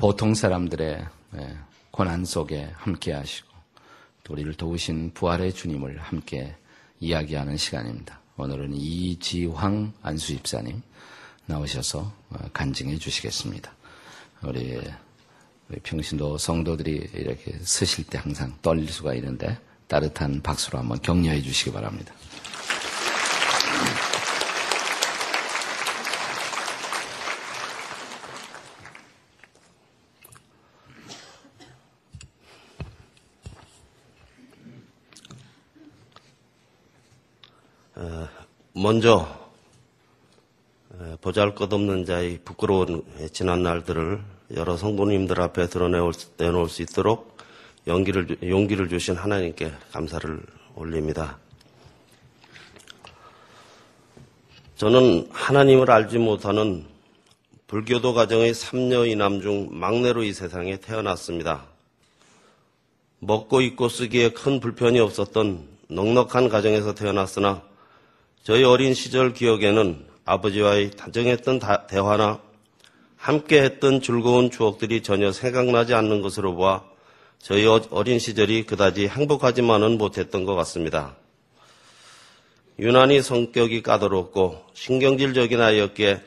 [0.00, 1.56] 보통 사람들의 예,
[1.90, 3.48] 고난 속에 함께 하시고
[4.24, 6.56] 또 우리를 도우신 부활의 주님을 함께
[7.00, 8.18] 이야기하는 시간입니다.
[8.38, 10.80] 오늘은 이지황 안수집사님
[11.44, 13.70] 나오셔서 어, 간증해 주시겠습니다.
[14.44, 14.80] 우리,
[15.68, 21.72] 우리 평신도 성도들이 이렇게 서실 때 항상 떨릴 수가 있는데 따뜻한 박수로 한번 격려해 주시기
[21.72, 22.14] 바랍니다.
[38.72, 39.28] 먼저
[41.20, 44.22] 보잘것없는 자의 부끄러운 지난 날들을
[44.56, 47.36] 여러 성도님들 앞에 드러내놓을 수 있도록
[47.86, 50.40] 용기를, 용기를 주신 하나님께 감사를
[50.74, 51.38] 올립니다.
[54.76, 56.86] 저는 하나님을 알지 못하는
[57.66, 61.64] 불교도 가정의 3녀 이남 중 막내로 이 세상에 태어났습니다.
[63.18, 67.69] 먹고 입고 쓰기에 큰 불편이 없었던 넉넉한 가정에서 태어났으나
[68.42, 72.40] 저희 어린 시절 기억에는 아버지와의 다정했던 대화나
[73.16, 76.82] 함께 했던 즐거운 추억들이 전혀 생각나지 않는 것으로 보아
[77.38, 81.16] 저희 어, 어린 시절이 그다지 행복하지만은 못했던 것 같습니다.
[82.78, 86.22] 유난히 성격이 까다롭고 신경질적인 아이였기에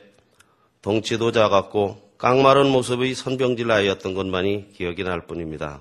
[0.82, 5.80] 덩치도 작았고 깡마른 모습의 선병질 아이였던 것만이 기억이 날 뿐입니다.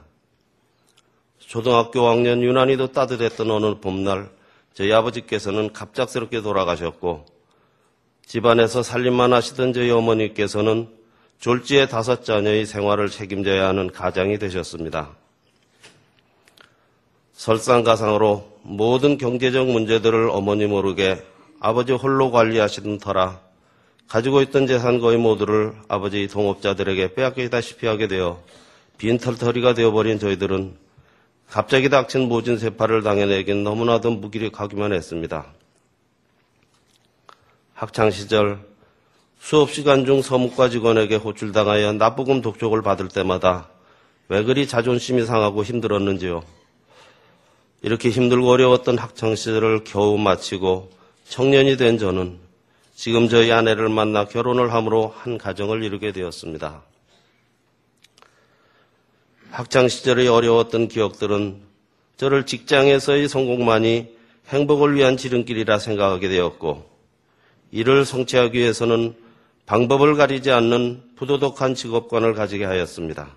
[1.38, 4.32] 초등학교 학년 유난히도 따뜻했던 어느 봄날
[4.74, 7.26] 저희 아버지께서는 갑작스럽게 돌아가셨고
[8.26, 10.90] 집안에서 살림만 하시던 저희 어머니께서는
[11.40, 15.10] 졸지의 다섯 자녀의 생활을 책임져야 하는 가장이 되셨습니다.
[17.34, 21.22] 설상가상으로 모든 경제적 문제들을 어머니 모르게
[21.60, 23.42] 아버지 홀로 관리하시던 터라
[24.08, 28.42] 가지고 있던 재산 거의 모두를 아버지 동업자들에게 빼앗기다시피 하게 되어
[28.98, 30.78] 빈털터리가 되어버린 저희들은
[31.54, 35.54] 갑자기 닥친 모진 세파를 당해내긴 너무나도 무기력하기만 했습니다.
[37.76, 38.58] 학창시절
[39.38, 43.70] 수업시간 중 서무과 직원에게 호출당하여 납부금 독촉을 받을 때마다
[44.30, 46.42] 왜 그리 자존심이 상하고 힘들었는지요.
[47.84, 50.90] 이렇게 힘들고 어려웠던 학창시절을 겨우 마치고
[51.26, 52.40] 청년이 된 저는
[52.96, 56.82] 지금 저희 아내를 만나 결혼을 함으로 한 가정을 이루게 되었습니다.
[59.54, 61.62] 학창 시절의 어려웠던 기억들은
[62.18, 64.08] 저를 직장에서의 성공만이
[64.48, 66.90] 행복을 위한 지름길이라 생각하게 되었고
[67.70, 69.16] 이를 성취하기 위해서는
[69.68, 73.30] 방법을 가리지 않는 부도덕한 직업관을 가지게 하였습니다.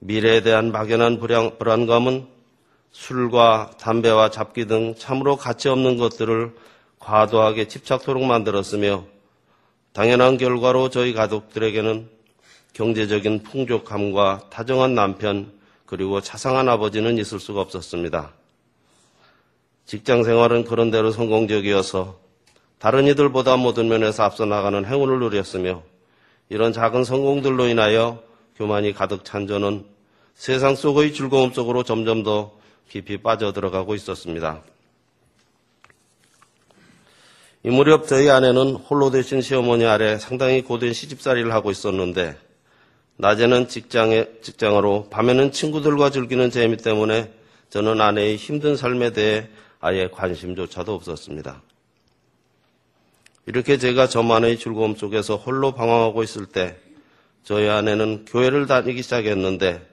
[0.00, 2.26] 미래에 대한 막연한 불안, 불안감은
[2.90, 6.52] 술과 담배와 잡기 등 참으로 가치 없는 것들을
[6.98, 9.04] 과도하게 집착토록 만들었으며
[9.92, 12.21] 당연한 결과로 저희 가족들에게는
[12.72, 15.52] 경제적인 풍족함과 다정한 남편
[15.86, 18.32] 그리고 자상한 아버지는 있을 수가 없었습니다.
[19.84, 22.18] 직장 생활은 그런대로 성공적이어서
[22.78, 25.82] 다른 이들보다 모든 면에서 앞서 나가는 행운을 누렸으며
[26.48, 28.22] 이런 작은 성공들로 인하여
[28.56, 29.84] 교만이 가득 찬 저는
[30.34, 32.52] 세상 속의 즐거움 속으로 점점 더
[32.88, 34.62] 깊이 빠져들어가고 있었습니다.
[37.64, 42.36] 이 무렵 저희 아내는 홀로 되신 시어머니 아래 상당히 고된 시집살이를 하고 있었는데
[43.16, 47.32] 낮에는 직장에, 직장으로 밤에는 친구들과 즐기는 재미 때문에
[47.70, 49.48] 저는 아내의 힘든 삶에 대해
[49.80, 51.62] 아예 관심조차도 없었습니다.
[53.46, 56.76] 이렇게 제가 저만의 즐거움 속에서 홀로 방황하고 있을 때
[57.42, 59.88] 저희 아내는 교회를 다니기 시작했는데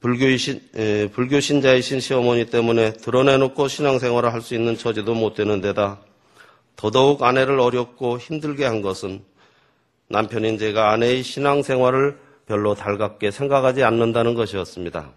[0.00, 6.00] 불교신, 에, 불교 신자이신 시어머니 때문에 드러내놓고 신앙생활을 할 수 있는 처지도 못 되는 데다
[6.76, 9.22] 더더욱 아내를 어렵고 힘들게 한 것은
[10.08, 15.12] 남편인 제가 아내의 신앙생활을 별로 달갑게 생각하지 않는다는 것이었습니다.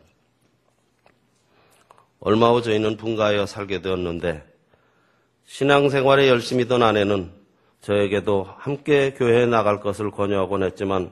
[2.20, 4.43] 얼마 후 저희는 분가하여 살게 되었는데
[5.46, 7.32] 신앙생활에 열심히 던 아내는
[7.79, 11.09] 저에게도 함께 교회에 나갈 것을 권유하곤 했지만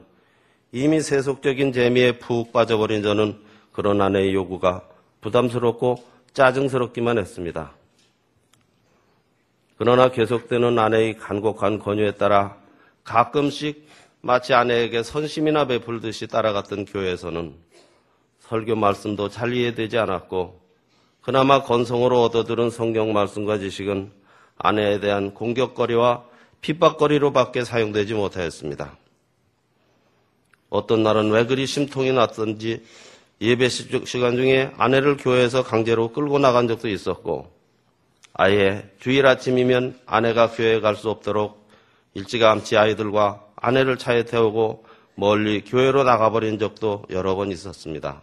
[0.71, 3.39] 이미 세속적인 재미에 푹 빠져버린 저는
[3.71, 4.83] 그런 아내의 요구가
[5.21, 6.03] 부담스럽고
[6.33, 7.71] 짜증스럽기만 했습니다.
[9.77, 12.58] 그러나 계속되는 아내의 간곡한 권유에 따라
[13.09, 13.87] 가끔씩
[14.21, 17.55] 마치 아내에게 선심이나 베풀듯이 따라갔던 교회에서는
[18.41, 20.59] 설교 말씀도 잘 이해되지 않았고
[21.21, 24.11] 그나마 건성으로 얻어들은 성경 말씀과 지식은
[24.59, 26.23] 아내에 대한 공격거리와
[26.61, 28.95] 핍박거리로밖에 사용되지 못하였습니다.
[30.69, 32.83] 어떤 날은 왜 그리 심통이 났던지
[33.41, 37.51] 예배 시간 중에 아내를 교회에서 강제로 끌고 나간 적도 있었고
[38.33, 41.58] 아예 주일 아침이면 아내가 교회에 갈 수 없도록
[42.13, 44.85] 일찌감치 아이들과 아내를 차에 태우고
[45.15, 48.21] 멀리 교회로 나가버린 적도 여러 번 있었습니다.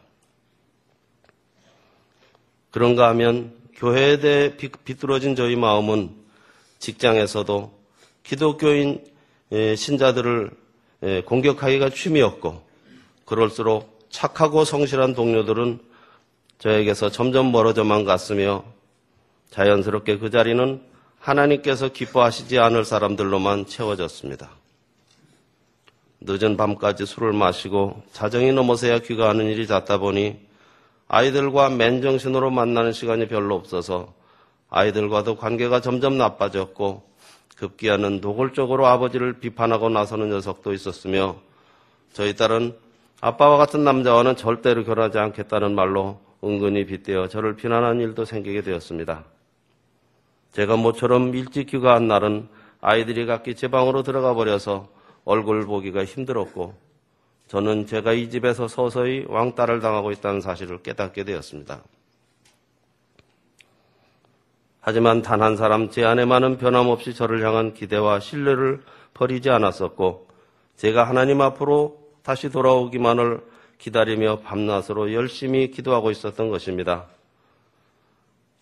[2.70, 6.10] 그런가 하면 교회에 대해 비뚤어진 저희 마음은
[6.78, 7.72] 직장에서도
[8.22, 9.04] 기독교인
[9.52, 10.50] 신자들을
[11.26, 12.62] 공격하기가 취미였고
[13.24, 15.80] 그럴수록 착하고 성실한 동료들은
[16.58, 18.64] 저에게서 점점 멀어져만 갔으며
[19.50, 20.82] 자연스럽게 그 자리는
[21.20, 24.50] 하나님께서 기뻐하시지 않을 사람들로만 채워졌습니다.
[26.20, 30.38] 늦은 밤까지 술을 마시고 자정이 넘어서야 귀가하는 일이 잦다 보니
[31.08, 34.14] 아이들과 맨정신으로 만나는 시간이 별로 없어서
[34.70, 37.02] 아이들과도 관계가 점점 나빠졌고
[37.56, 41.36] 급기야는 노골적으로 아버지를 비판하고 나서는 녀석도 있었으며
[42.12, 42.76] 저희 딸은
[43.20, 49.24] 아빠와 같은 남자와는 절대로 결혼하지 않겠다는 말로 은근히 빗대어 저를 비난하는 일도 생기게 되었습니다.
[50.56, 52.48] 제가 모처럼 일찍 귀가한 날은
[52.80, 54.88] 아이들이 각기 제 방으로 들어가 버려서
[55.26, 56.72] 얼굴 보기가 힘들었고
[57.46, 61.82] 저는 제가 이 집에서 서서히 왕따를 당하고 있다는 사실을 깨닫게 되었습니다.
[64.80, 68.80] 하지만 단 한 사람 제 아내만은 변함없이 저를 향한 기대와 신뢰를
[69.12, 70.26] 버리지 않았었고
[70.76, 73.42] 제가 하나님 앞으로 다시 돌아오기만을
[73.76, 77.08] 기다리며 밤낮으로 열심히 기도하고 있었던 것입니다.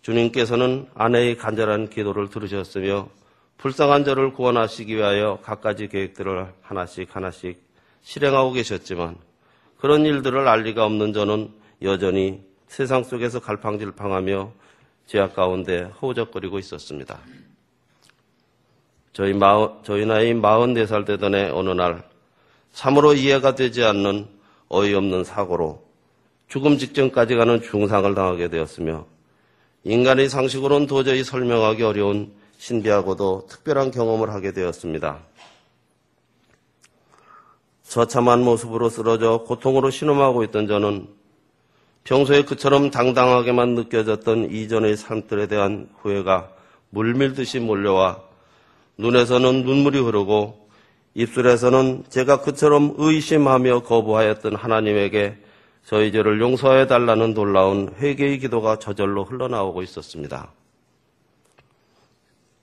[0.05, 3.09] 주님께서는 아내의 간절한 기도를 들으셨으며
[3.57, 7.59] 불쌍한 저를 구원하시기 위하여 갖가지 계획들을 하나씩 하나씩
[8.03, 9.15] 실행하고 계셨지만
[9.79, 11.49] 그런 일들을 알 리가 없는 저는
[11.81, 14.51] 여전히 세상 속에서 갈팡질팡하며
[15.07, 17.17] 죄악 가운데 허우적거리고 있었습니다.
[19.11, 22.07] 저희, 마, 저희 나이 44살 되던 해 어느 날
[22.71, 24.27] 참으로 이해가 되지 않는
[24.69, 25.83] 어이없는 사고로
[26.47, 29.14] 죽음 직전까지 가는 중상을 당하게 되었으며
[29.85, 35.19] 인간의 상식으로는 도저히 설명하기 어려운 신비하고도 특별한 경험을 하게 되었습니다.
[37.83, 41.07] 처참한 모습으로 쓰러져 고통으로 신음하고 있던 저는
[42.03, 46.49] 평소에 그처럼 당당하게만 느껴졌던 이전의 삶들에 대한 후회가
[46.89, 48.21] 물밀듯이 몰려와
[48.97, 50.67] 눈에서는 눈물이 흐르고
[51.13, 55.44] 입술에서는 제가 그처럼 의심하며 거부하였던 하나님에게
[55.85, 60.51] 저희 죄를 용서해 달라는 놀라운 회개의 기도가 저절로 흘러나오고 있었습니다.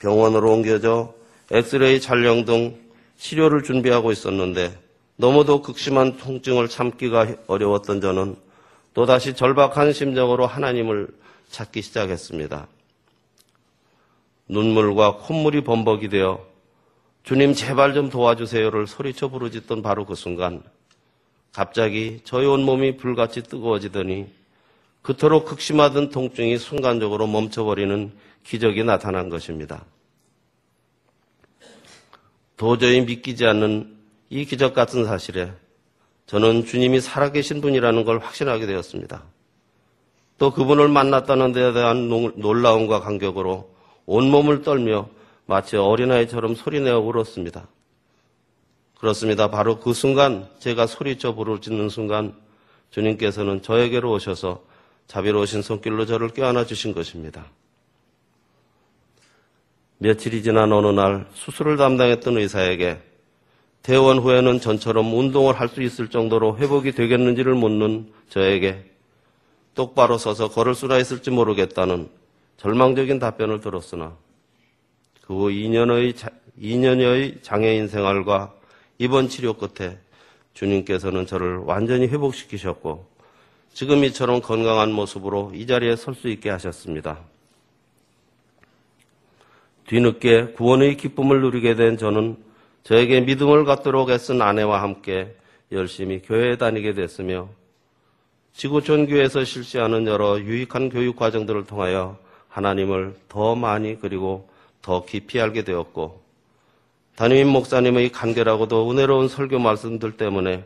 [0.01, 1.15] 병원으로 옮겨져
[1.53, 2.77] 엑스레이 촬영 등
[3.17, 4.77] 치료를 준비하고 있었는데
[5.15, 8.35] 너무도 극심한 통증을 참기가 어려웠던 저는
[8.93, 11.07] 또다시 절박한 심정으로 하나님을
[11.49, 12.67] 찾기 시작했습니다.
[14.49, 16.45] 눈물과 콧물이 범벅이 되어
[17.23, 20.65] 주님 제발 좀 도와주세요를 소리쳐 부르짖던 바로 그 순간
[21.53, 24.27] 갑자기 저희 온몸이 불같이 뜨거워지더니
[25.03, 28.13] 그토록 극심하던 통증이 순간적으로 멈춰버리는
[28.45, 29.85] 기적이 나타난 것입니다.
[32.57, 33.97] 도저히 믿기지 않는
[34.31, 35.53] 이 기적 같은 사실에
[36.27, 39.25] 저는 주님이 살아계신 분이라는 걸 확신하게 되었습니다.
[40.39, 43.71] 또 그분을 만났다는 데 대한 놀라움과 감격으로
[44.07, 45.09] 온몸을 떨며
[45.47, 47.69] 마치 어린아이처럼 소리내어 울었습니다.
[49.03, 49.51] 그렇습니다.
[49.51, 52.37] 바로 그 순간 제가 소리쳐 부르짖는 순간
[52.91, 54.63] 주님께서는 저에게로 오셔서
[55.09, 57.47] 자비로우신 손길로 저를 껴안아 주신 것입니다.
[59.99, 63.01] 며칠이 지난 어느 날 수술을 담당했던 의사에게
[63.83, 68.89] 퇴원 후에는 전처럼 운동을 할 수 있을 정도로 회복이 되겠는지를 묻는 저에게
[69.75, 72.09] 똑바로 서서 걸을 수나 있을지 모르겠다는
[72.57, 74.17] 절망적인 답변을 들었으나
[75.23, 76.15] 그 후 2년의,
[76.57, 78.62] 2년여의 장애인 생활과
[79.03, 79.99] 입원 치료 끝에
[80.55, 83.05] 주님께서는 저를 완전히 회복시키셨고
[83.73, 87.19] 지금 이처럼 건강한 모습으로 이 자리에 설 수 있게 하셨습니다.
[89.89, 92.37] 뒤늦게 구원의 기쁨을 누리게 된 저는
[92.85, 95.35] 저에게 믿음을 갖도록 애쓴 아내와 함께
[95.73, 97.49] 열심히 교회에 다니게 됐으며
[98.53, 102.19] 지구촌 교회에서 실시하는 여러 유익한 교육 과정들을 통하여
[102.49, 104.49] 하나님을 더 많이 그리고
[104.81, 106.22] 더 깊이 알게 되었고
[107.17, 110.65] 담임 목사님의 간결하고도 은혜로운 설교 말씀들 때문에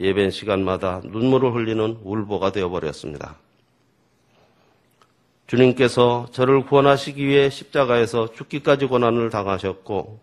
[0.00, 3.36] 예배 시간마다 눈물을 흘리는 울보가 되어버렸습니다.
[5.46, 10.20] 주님께서 저를 구원하시기 위해 십자가에서 죽기까지 고난을 당하셨고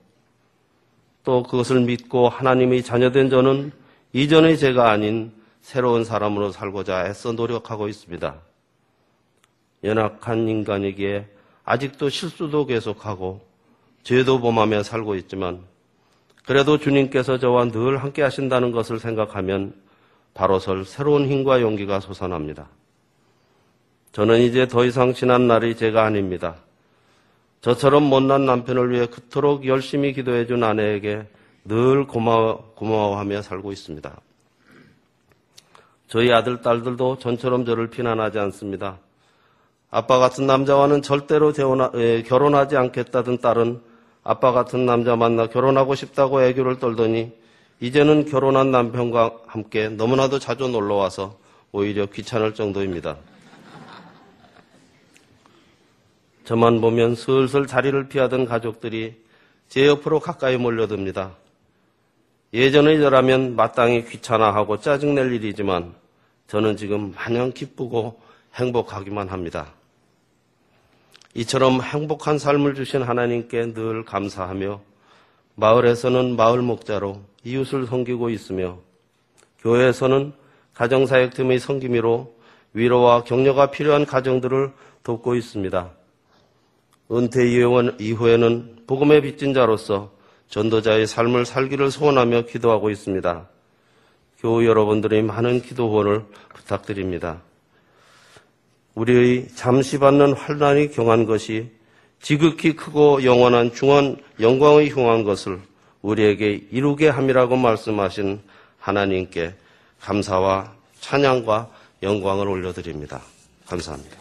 [1.23, 3.71] 또 그것을 믿고 하나님의 자녀된 저는
[4.13, 8.35] 이전의 제가 아닌 새로운 사람으로 살고자 애써 노력하고 있습니다.
[9.83, 11.27] 연약한 인간에게
[11.63, 13.54] 아직도 실수도 계속하고
[14.05, 15.61] 죄도 범하며 살고 있지만
[16.45, 19.73] 그래도 주님께서 저와 늘 함께 하신다는 것을 생각하면
[20.35, 22.69] 바로설 새로운 힘과 용기가 솟아납니다.
[24.11, 26.57] 저는 이제 더 이상 지난 날이 제가 아닙니다.
[27.61, 31.27] 저처럼 못난 남편을 위해 그토록 열심히 기도해준 아내에게
[31.63, 34.21] 늘 고마워, 고마워하며 살고 있습니다.
[36.07, 38.99] 저희 아들, 딸들도 전처럼 저를 비난하지 않습니다.
[39.89, 43.94] 아빠 같은 남자와는 절대로 결혼하지 않겠다던 딸은
[44.27, 47.31] 아빠 같은 남자 만나 결혼하고 싶다고 애교를 떨더니
[47.79, 51.37] 이제는 결혼한 남편과 함께 너무나도 자주 놀러 와서
[51.71, 53.17] 오히려 귀찮을 정도입니다.
[56.43, 59.15] 저만 보면 슬슬 자리를 피하던 가족들이
[59.67, 61.35] 제 옆으로 가까이 몰려듭니다.
[62.51, 65.93] 예전의 저라면 마땅히 귀찮아하고 짜증낼 일이지만
[66.47, 68.19] 저는 지금 마냥 기쁘고
[68.55, 69.71] 행복하기만 합니다.
[71.37, 74.79] 이처럼 행복한 삶을 주신 하나님께 늘 감사하며
[75.55, 78.77] 마을에서는 마을 목자로 이웃을 섬기고 있으며
[79.59, 80.31] 교회에서는
[80.73, 82.33] 가정사역팀의 섬김이로
[82.73, 84.71] 위로와 격려가 필요한 가정들을
[85.03, 85.91] 돕고 있습니다.
[87.11, 87.47] 은퇴
[87.99, 90.13] 이후에는 복음의 빚진 자로서
[90.47, 93.49] 전도자의 삶을 살기를 소원하며 기도하고 있습니다.
[94.39, 97.41] 교우 여러분들의 많은 기도 후원을 부탁드립니다.
[98.95, 101.71] 우리의 잠시 받는 환란이 경한 것이
[102.21, 105.59] 지극히 크고 영원한 중원 영광의 흉한 것을
[106.01, 108.41] 우리에게 이루게 함이라고 말씀하신
[108.79, 109.53] 하나님께
[109.99, 111.69] 감사와 찬양과
[112.03, 113.21] 영광을 올려드립니다.
[113.67, 114.17] 감사합니다.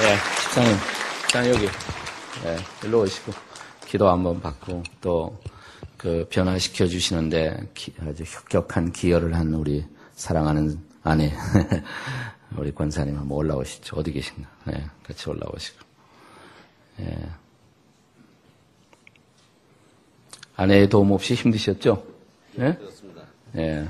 [0.00, 0.76] 네, 식사님,
[1.28, 1.66] 자 여기
[2.42, 3.32] 네, 일로 오시고
[3.86, 5.38] 기도 한번 받고 또
[6.00, 7.54] 그 변화시켜 주시는데
[8.00, 9.84] 아주 혁격한 기여를 한 우리
[10.14, 11.32] 사랑하는 아내
[12.56, 13.96] 우리 권사님 한번 올라오시죠.
[13.96, 14.48] 어디 계신가?
[14.64, 15.78] 네, 같이 올라오시고.
[17.00, 17.16] 예.
[20.56, 22.04] 아내의 도움 없이 힘드셨죠?
[22.56, 22.76] 네?
[23.56, 23.88] 예.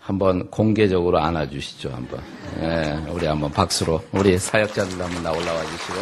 [0.00, 2.20] 한번 공개적으로 안아주시죠, 한번.
[2.58, 4.02] 예, 우리 한번 박수로.
[4.12, 5.94] 우리 사역자들 한번 나 올라와 주시고.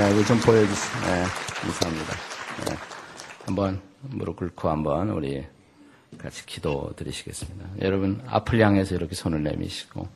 [0.00, 1.02] 예, 이거 좀 보여주세요.
[1.04, 1.24] 예,
[1.60, 2.14] 감사합니다.
[2.70, 2.76] 예,
[3.44, 5.46] 한번 무릎 꿇고 한번 우리
[6.18, 7.66] 같이 기도 드리시겠습니다.
[7.82, 10.08] 여러분, 앞을 향해서 이렇게 손을 내미시고,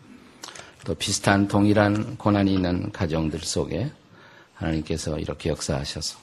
[0.85, 3.91] 또 비슷한 동일한 고난이 있는 가정들 속에
[4.55, 6.19] 하나님께서 이렇게 역사하셔서,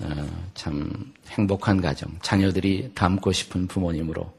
[0.00, 4.32] 어, 참 행복한 가정, 자녀들이 닮고 싶은 부모님으로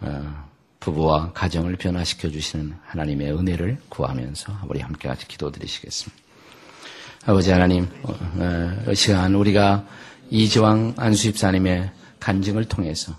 [0.00, 0.48] 어,
[0.80, 6.22] 부부와 가정을 변화시켜 주시는 하나님의 은혜를 구하면서 우리 함께 같이 기도드리시겠습니다.
[7.26, 9.86] 아버지 하나님, 어, 이 시간 우리가
[10.30, 11.90] 이지왕 안수입사님의
[12.20, 13.14] 간증을 통해서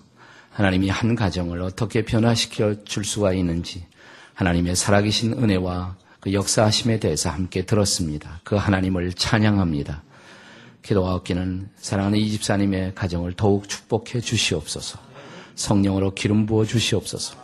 [0.56, 3.86] 하나님이 한 가정을 어떻게 변화시켜 줄 수가 있는지
[4.36, 8.40] 하나님의 살아계신 은혜와 그 역사하심에 대해서 함께 들었습니다.
[8.46, 10.02] 그 하나님을 찬양합니다.
[10.82, 14.98] 기도하옵기는 사랑하는 이 집사님의 가정을 더욱 축복해 주시옵소서.
[15.56, 17.36] 성령으로 기름 부어 주시옵소서.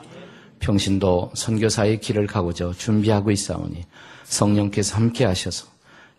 [0.60, 3.84] 평신도 선교사의 길을 가고자 준비하고 있사오니
[4.24, 5.68] 성령께서 함께 하셔서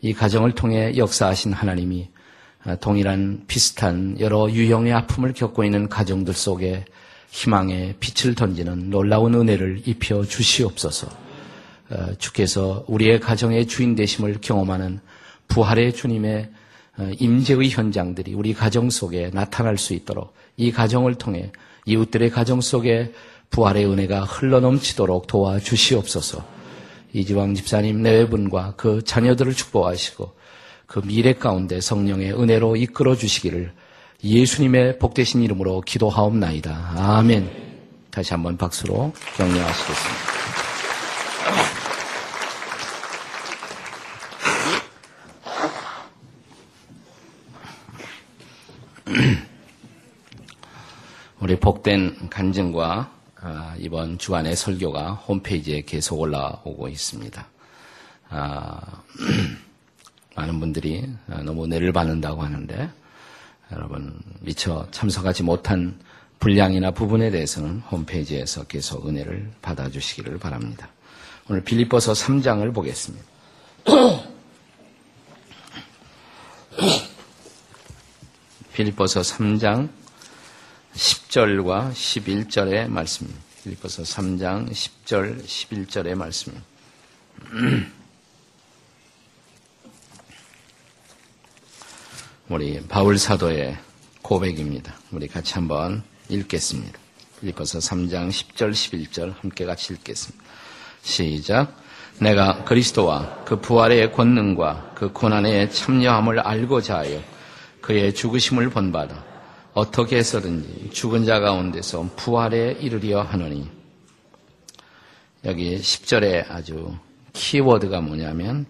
[0.02, 2.10] 이 가정을 통해 역사하신 하나님이
[2.80, 6.84] 동일한 비슷한 여러 유형의 아픔을 겪고 있는 가정들 속에
[7.30, 11.08] 희망의 빛을 던지는 놀라운 은혜를 입혀 주시옵소서.
[11.90, 15.00] 어, 주께서 우리의 가정의 주인 되심을 경험하는
[15.48, 16.50] 부활의 주님의
[16.98, 21.50] 어, 임재의 현장들이 우리 가정 속에 나타날 수 있도록 이 가정을 통해
[21.86, 23.12] 이웃들의 가정 속에
[23.50, 26.44] 부활의 은혜가 흘러넘치도록 도와주시옵소서.
[27.12, 30.32] 이지왕 집사님 내외분과 그 자녀들을 축복하시고
[30.92, 33.72] 그 미래 가운데 성령의 은혜로 이끌어 주시기를
[34.22, 36.96] 예수님의 복되신 이름으로 기도하옵나이다.
[36.98, 37.50] 아멘.
[38.10, 40.22] 다시 한번 박수로 격려하시겠습니다.
[51.40, 57.46] 우리 복된 간증과 아, 이번 주간의 설교가 홈페이지에 계속 올라오고 있습니다.
[60.34, 61.08] 아, 많은 분들이
[61.44, 62.90] 너무 은혜를 받는다고 하는데
[63.72, 65.98] 여러분 미처 참석하지 못한
[66.38, 70.88] 분량이나 부분에 대해서는 홈페이지에서 계속 은혜를 받아주시기를 바랍니다.
[71.48, 73.24] 오늘 빌립보서 3장을 보겠습니다.
[78.72, 79.88] 빌립보서 3장
[80.94, 83.40] 10절과 11절의 말씀입니다.
[83.62, 86.66] 빌립보서 3장 10절 11절의 말씀입니다.
[92.52, 93.78] 우리 바울 사도의
[94.20, 94.92] 고백입니다.
[95.10, 96.98] 우리 같이 한번 읽겠습니다.
[97.40, 100.44] 빌립보서 3장 10절 11절 함께 같이 읽겠습니다.
[101.00, 101.74] 시작.
[102.18, 107.22] 내가 그리스도와 그 부활의 권능과 그 고난에 참여함을 알고자 하여
[107.80, 109.24] 그의 죽으심을 본받아
[109.72, 113.66] 어떻게 해서든지 죽은 자 가운데서 부활에 이르려 하노니
[115.46, 116.94] 여기 10절에 아주
[117.32, 118.66] 키워드가 뭐냐면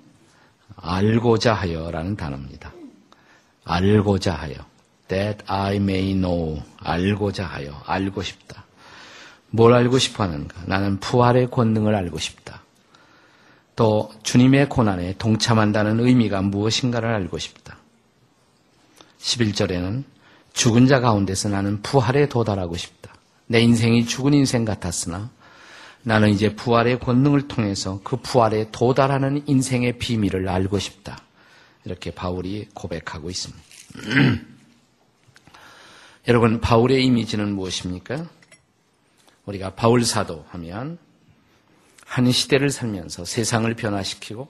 [0.77, 2.73] 알고자 하여라는 단어입니다.
[3.65, 4.55] 알고자 하여.
[5.09, 6.63] That I may know.
[6.79, 7.83] 알고자 하여.
[7.87, 8.65] 알고 싶다.
[9.51, 10.63] 뭘 알고 싶어 하는가?
[10.67, 12.63] 나는 부활의 권능을 알고 싶다.
[13.77, 17.77] 또 주님의 고난에 동참한다는 의미가 무엇인가를 알고 싶다.
[19.19, 20.05] 11절에는
[20.53, 23.13] 죽은 자 가운데서 나는 부활에 도달하고 싶다.
[23.47, 25.31] 내 인생이 죽은 인생 같았으나
[26.03, 31.19] 나는 이제 부활의 권능을 통해서 그 부활에 도달하는 인생의 비밀을 알고 싶다.
[31.85, 33.63] 이렇게 바울이 고백하고 있습니다.
[36.29, 38.29] 여러분, 바울의 이미지는 무엇입니까?
[39.47, 40.99] 우리가 바울 사도 하면
[42.07, 44.49] 한 시대를 살면서 세상을 변화시키고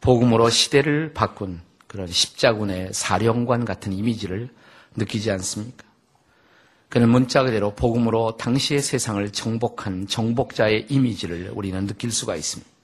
[0.00, 4.50] 복음으로 시대를 바꾼 그런 십자군의 사령관 같은 이미지를
[4.94, 5.88] 느끼지 않습니까?
[6.88, 12.77] 그는 문자 그대로 복음으로 당시의 세상을 정복한 정복자의 이미지를 우리는 느낄 수가 있습니다.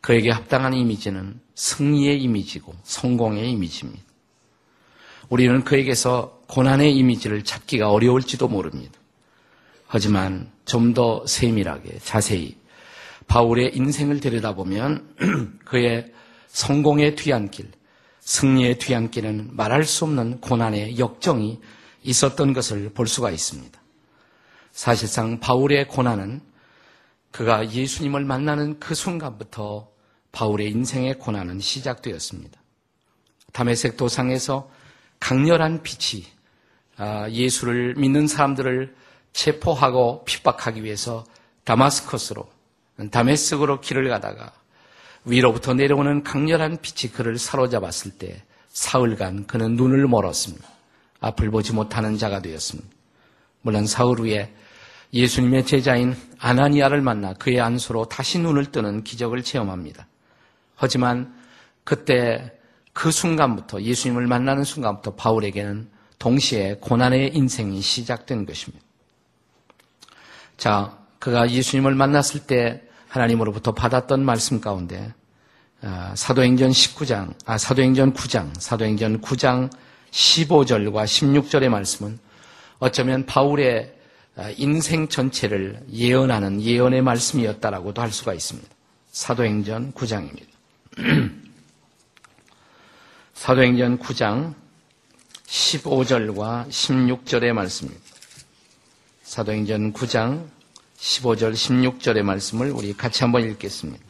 [0.00, 4.02] 그에게 합당한 이미지는 승리의 이미지고 성공의 이미지입니다.
[5.28, 8.98] 우리는 그에게서 고난의 이미지를 찾기가 어려울지도 모릅니다.
[9.86, 12.56] 하지만 좀 더 세밀하게 자세히
[13.26, 15.16] 바울의 인생을 들여다보면
[15.64, 16.12] 그의
[16.48, 17.70] 성공의 뒤안길,
[18.20, 21.60] 승리의 뒤안길은 말할 수 없는 고난의 역정이
[22.02, 23.80] 있었던 것을 볼 수가 있습니다.
[24.72, 26.40] 사실상 바울의 고난은
[27.30, 29.89] 그가 예수님을 만나는 그 순간부터
[30.32, 32.60] 바울의 인생의 고난은 시작되었습니다.
[33.52, 34.70] 담에색 도상에서
[35.18, 36.24] 강렬한 빛이
[36.96, 38.94] 아, 예수를 믿는 사람들을
[39.32, 41.24] 체포하고 핍박하기 위해서
[41.64, 42.48] 다마스커스로
[43.10, 44.52] 다메섹으로 길을 가다가
[45.24, 50.66] 위로부터 내려오는 강렬한 빛이 그를 사로잡았을 때 사흘간 그는 눈을 멀었습니다.
[51.20, 52.88] 앞을 보지 못하는 자가 되었습니다.
[53.62, 54.54] 물론 사흘 후에
[55.12, 60.06] 예수님의 제자인 아나니아를 만나 그의 안수로 다시 눈을 뜨는 기적을 체험합니다.
[60.80, 61.30] 하지만
[61.84, 62.50] 그때
[62.94, 68.82] 그 순간부터 예수님을 만나는 순간부터 바울에게는 동시에 고난의 인생이 시작된 것입니다.
[70.56, 75.12] 자, 그가 예수님을 만났을 때 하나님으로부터 받았던 말씀 가운데
[75.82, 79.70] 아, 사도행전 19장, 아, 사도행전 9장, 사도행전 9장
[80.10, 82.18] 15절과 16절의 말씀은
[82.78, 83.94] 어쩌면 바울의
[84.36, 88.68] 아, 인생 전체를 예언하는 예언의 말씀이었다라고도 할 수가 있습니다.
[89.10, 90.49] 사도행전 9장입니다.
[93.32, 94.54] 사도행전 9장
[95.46, 98.02] 15절과 16절의 말씀입니다.
[99.22, 100.46] 사도행전 9장
[100.98, 104.02] 15절 16절의 말씀을 우리 같이 한번 읽겠습니다.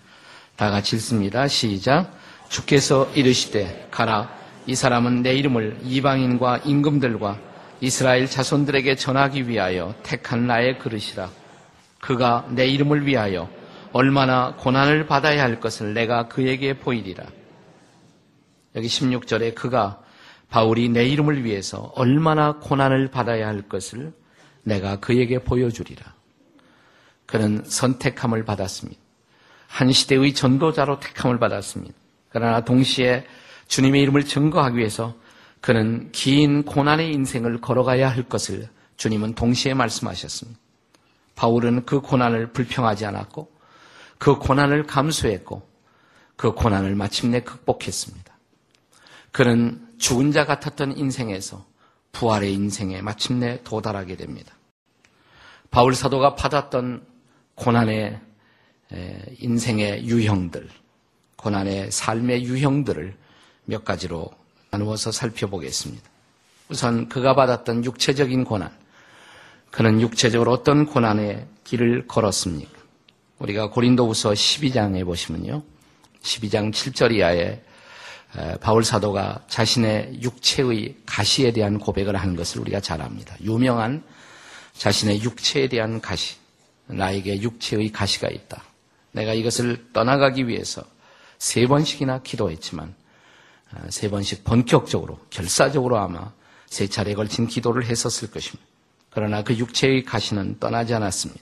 [0.57, 1.47] 다 같이 읽습니다.
[1.47, 2.13] 시작.
[2.49, 7.39] 주께서 이르시되 가라 이 사람은 내 이름을 이방인과 임금들과
[7.81, 11.31] 이스라엘 자손들에게 전하기 위하여 택한 나의 그릇이라.
[12.01, 13.49] 그가 내 이름을 위하여
[13.93, 17.25] 얼마나 고난을 받아야 할 것을 내가 그에게 보이리라.
[18.77, 20.01] 여기 16절에 그가
[20.49, 24.13] 바울이 내 이름을 위해서 얼마나 고난을 받아야 할 것을
[24.63, 26.15] 내가 그에게 보여주리라.
[27.27, 29.01] 그는 선택함을 받았습니다.
[29.69, 31.95] 한 시대의 전도자로 택함을 받았습니다.
[32.29, 33.25] 그러나 동시에
[33.69, 35.15] 주님의 이름을 증거하기 위해서
[35.61, 40.59] 그는 긴 고난의 인생을 걸어가야 할 것을 주님은 동시에 말씀하셨습니다.
[41.37, 43.60] 바울은 그 고난을 불평하지 않았고
[44.21, 45.67] 그 고난을 감수했고
[46.37, 48.33] 그 고난을 마침내 극복했습니다.
[49.33, 51.65] 그는 죽은 자 같았던 인생에서
[52.13, 54.55] 부활의 인생에 마침내 도달하게 됩니다.
[55.71, 57.07] 바울 사도가 받았던
[57.55, 58.21] 고난의
[59.39, 60.69] 인생의 유형들,
[61.37, 63.17] 고난의 삶의 유형들을
[63.65, 64.31] 몇 가지로
[64.71, 66.09] 나누어서 살펴보겠습니다.
[66.69, 68.71] 우선 그가 받았던 육체적인 고난.
[69.71, 72.80] 그는 육체적으로 어떤 고난의 길을 걸었습니까?
[73.41, 75.63] 우리가 고린도후서 12장에 보시면요.
[76.23, 77.63] 12장 7절 이하에
[78.61, 83.35] 바울 사도가 자신의 육체의 가시에 대한 고백을 한 것을 우리가 잘 압니다.
[83.43, 84.05] 유명한
[84.75, 86.37] 자신의 육체에 대한 가시.
[86.87, 88.63] 나에게 육체의 가시가 있다.
[89.13, 90.83] 내가 이것을 떠나가기 위해서
[91.39, 92.95] 세 번씩이나 기도했지만
[93.73, 96.33] 아, 세 번씩 본격적으로 결사적으로 아마
[96.67, 98.65] 세 차례에 걸친 기도를 했었을 것입니다.
[99.11, 101.41] 그러나 그 육체의 가시는 떠나지 않았습니다.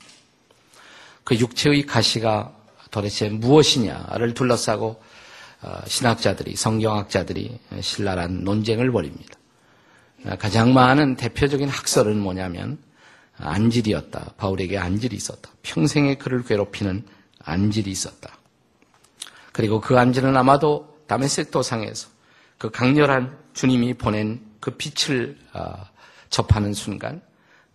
[1.28, 2.54] 그 육체의 가시가
[2.90, 4.98] 도대체 무엇이냐를 둘러싸고
[5.60, 9.34] 어, 신학자들이 성경학자들이 신랄한 논쟁을 벌입니다.
[10.24, 12.78] 아, 가장 많은 대표적인 학설은 뭐냐면
[13.36, 14.36] 안질이었다.
[14.38, 15.50] 바울에게 안질이 있었다.
[15.62, 17.04] 평생에 그를 괴롭히는
[17.40, 18.38] 안질이 있었다.
[19.52, 22.08] 그리고 그 안질은 아마도 다메섹 도상에서
[22.56, 25.90] 그 강렬한 주님이 보낸 그 빛을 아,
[26.30, 27.20] 접하는 순간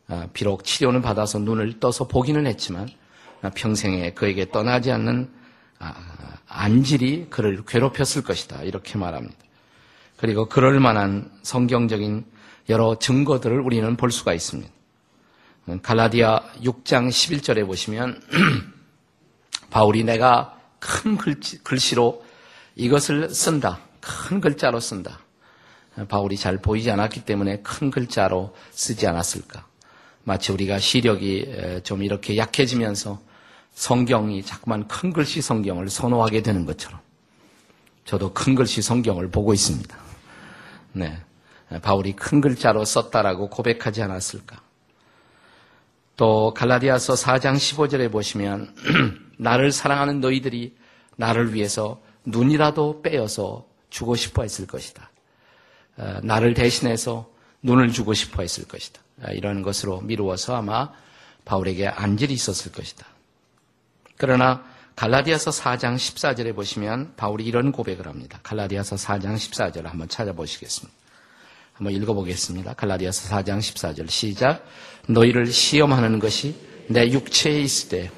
[0.08, 3.03] 아, 비록 치료는 받아서 눈을 떠서 보기는 했지만 아,
[3.52, 5.30] 평생에 그에게 떠나지 않는
[6.48, 8.64] 안질이 그를 괴롭혔을 것이다.
[8.64, 9.38] 이렇게 말합니다.
[10.18, 12.26] 그리고 그럴 만한 성경적인
[12.70, 14.72] 여러 증거들을 우리는 볼 수가 있습니다.
[15.82, 18.22] 갈라디아 6장 11절에 보시면
[19.70, 22.24] 바울이 내가 큰 글씨, 로
[22.76, 23.80] 이것을 쓴다.
[24.00, 25.20] 큰 글자로 쓴다.
[26.10, 29.66] 바울이 잘 보이지 않았기 때문에 큰 글자로 쓰지 않았을까.
[30.24, 33.22] 마치 우리가 시력이 좀 이렇게 약해지면서
[33.74, 37.00] 성경이 자꾸만 큰 글씨 성경을 선호하게 되는 것처럼
[38.06, 39.98] 저도 큰 글씨 성경을 보고 있습니다.
[40.94, 41.20] 네.
[41.82, 44.62] 바울이 큰 글자로 썼다라고 고백하지 않았을까.
[46.16, 48.76] 또 갈라디아서 4장 15절에 보시면
[49.40, 50.76] 나를 사랑하는 너희들이
[51.16, 55.10] 나를 위해서 눈이라도 빼어서 주고 싶어 했을 것이다.
[55.98, 57.30] 어, 나를 대신해서
[57.64, 59.02] 눈을 주고 싶어 했을 것이다.
[59.24, 60.92] 어, 이런 것으로 미루어서 아마
[61.46, 63.06] 바울에게 안질이 있었을 것이다.
[64.24, 64.64] 그러나
[64.96, 68.40] 갈라디아서 4장 14절에 보시면 바울이 이런 고백을 합니다.
[68.42, 70.98] 갈라디아서 4장 14절 한번 찾아보시겠습니다.
[71.74, 72.74] 한번 읽어보겠습니다.
[72.76, 74.66] 갈라디아서 4장 14절 시작.
[75.10, 76.56] 너희를 시험하는 것이
[76.88, 78.12] 내 육체에 있을 때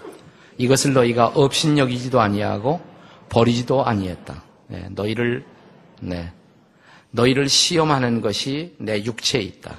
[0.60, 2.80] 이것을 너희가 업신여기지도 아니하고
[3.30, 4.44] 버리지도 아니했다.
[4.68, 5.44] 네, 너희를
[6.02, 6.32] 네,
[7.10, 9.76] 너희를 시험하는 것이 내 육체에 있다.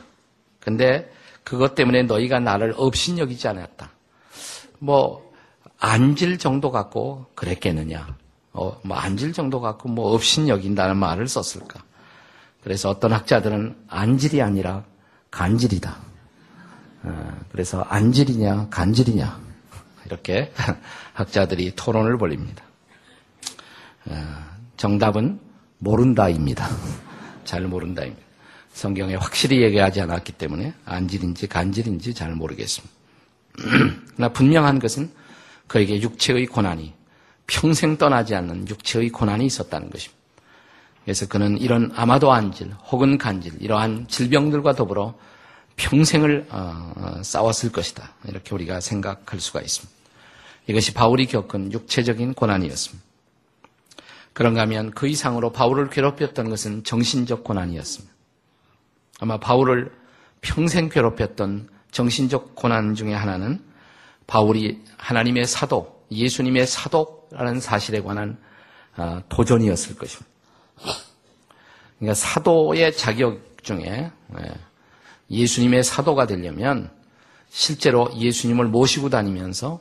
[0.58, 1.08] 근데
[1.44, 3.92] 그것 때문에 너희가 나를 업신여기지 않았다.
[4.80, 5.25] 뭐
[5.78, 8.16] 안질 정도 갖고 그랬겠느냐?
[8.52, 11.82] 어, 뭐 안질 정도 갖고 뭐 업신여긴다는 말을 썼을까?
[12.62, 14.84] 그래서 어떤 학자들은 안질이 아니라
[15.30, 15.96] 간질이다.
[17.02, 19.40] 어, 그래서 안질이냐 간질이냐
[20.06, 20.52] 이렇게
[21.12, 22.64] 학자들이 토론을 벌입니다.
[24.06, 24.44] 어,
[24.76, 25.38] 정답은
[25.78, 26.68] 모른다입니다.
[27.44, 28.24] 잘 모른다입니다.
[28.72, 32.94] 성경에 확실히 얘기하지 않았기 때문에 안질인지 간질인지 잘 모르겠습니다.
[34.16, 35.10] 그러나 분명한 것은
[35.66, 36.94] 그에게 육체의 고난이
[37.46, 40.16] 평생 떠나지 않는 육체의 고난이 있었다는 것입니다.
[41.04, 45.14] 그래서 그는 이런 아마도 안질 혹은 간질 이러한 질병들과 더불어
[45.76, 48.12] 평생을 어, 어, 싸웠을 것이다.
[48.26, 49.94] 이렇게 우리가 생각할 수가 있습니다.
[50.66, 53.04] 이것이 바울이 겪은 육체적인 고난이었습니다.
[54.32, 58.12] 그런가 하면 그 이상으로 바울을 괴롭혔던 것은 정신적 고난이었습니다.
[59.20, 59.92] 아마 바울을
[60.40, 63.62] 평생 괴롭혔던 정신적 고난 중에 하나는
[64.26, 68.38] 바울이 하나님의 사도, 예수님의 사도라는 사실에 관한
[68.96, 70.30] 어, 도전이었을 것입니다.
[71.98, 74.54] 그러니까 사도의 자격 중에 예,
[75.30, 76.90] 예수님의 사도가 되려면
[77.48, 79.80] 실제로 예수님을 모시고 다니면서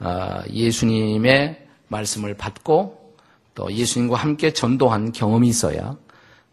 [0.00, 3.14] 어, 예수님의 말씀을 받고
[3.54, 5.96] 또 예수님과 함께 전도한 경험이 있어야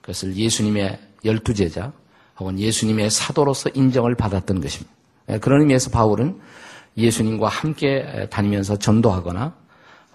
[0.01, 1.91] 그것을 예수님의 열두 제자
[2.39, 4.93] 혹은 예수님의 사도로서 인정을 받았던 것입니다.
[5.29, 6.39] 예, 그런 의미에서 바울은
[6.97, 9.53] 예수님과 함께 다니면서 전도하거나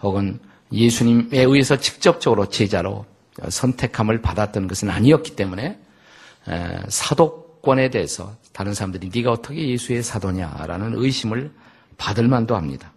[0.02, 0.40] 혹은
[0.72, 3.06] 예수님에 의해서 직접적으로 제자로
[3.48, 5.78] 선택함을 받았던 것은 아니었기 때문에
[6.88, 11.52] 사도권에 대해서 다른 사람들이 네가 어떻게 예수의 사도냐라는 의심을
[11.96, 12.92] 받을 만도 합니다.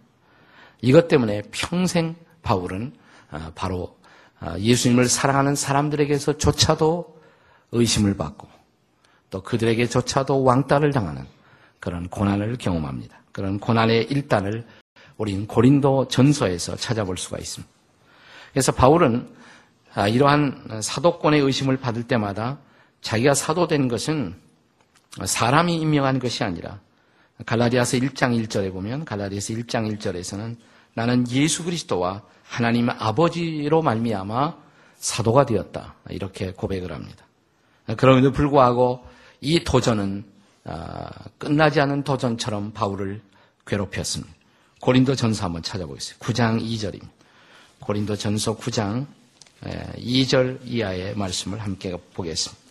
[0.82, 2.93] 이것 때문에 평생 바울은
[3.32, 3.98] 어, 바로
[4.39, 7.21] 어, 예수님을 사랑하는 사람들에게서조차도
[7.71, 8.48] 의심을 받고
[9.30, 11.26] 또 그들에게조차도 왕따를 당하는
[11.80, 13.17] 그런 고난을 경험합니다.
[13.36, 14.65] 그런 고난의 일단을
[15.17, 17.69] 우리는 고린도 전서에서 찾아볼 수가 있습니다.
[18.54, 19.28] 그래서 바울은
[19.93, 22.60] 아, 이러한 사도권의 의심을 받을 때마다
[23.02, 24.36] 자기가 사도된 것은
[25.26, 26.80] 사람이 임명한 것이 아니라
[27.45, 30.56] 갈라디아서 1장 1절에 보면 갈라디아서 1장 1절에서는
[30.93, 34.56] 나는 예수 그리스도와 하나님 아버지로 말미암아
[34.95, 35.95] 사도가 되었다.
[36.10, 37.26] 이렇게 고백을 합니다.
[37.98, 39.06] 그럼에도 불구하고
[39.41, 40.35] 이 도전은 아,
[41.38, 43.21] 끝나지 않은 도전처럼 바울을
[43.67, 44.34] 괴롭혔습니다.
[44.82, 46.25] 고린도 전서 한번 찾아보겠습니다.
[46.25, 47.10] 9장 2절입니다.
[47.80, 49.06] 고린도 전서 9장
[49.97, 52.63] 2절 이하의 말씀을 함께 보겠습니다.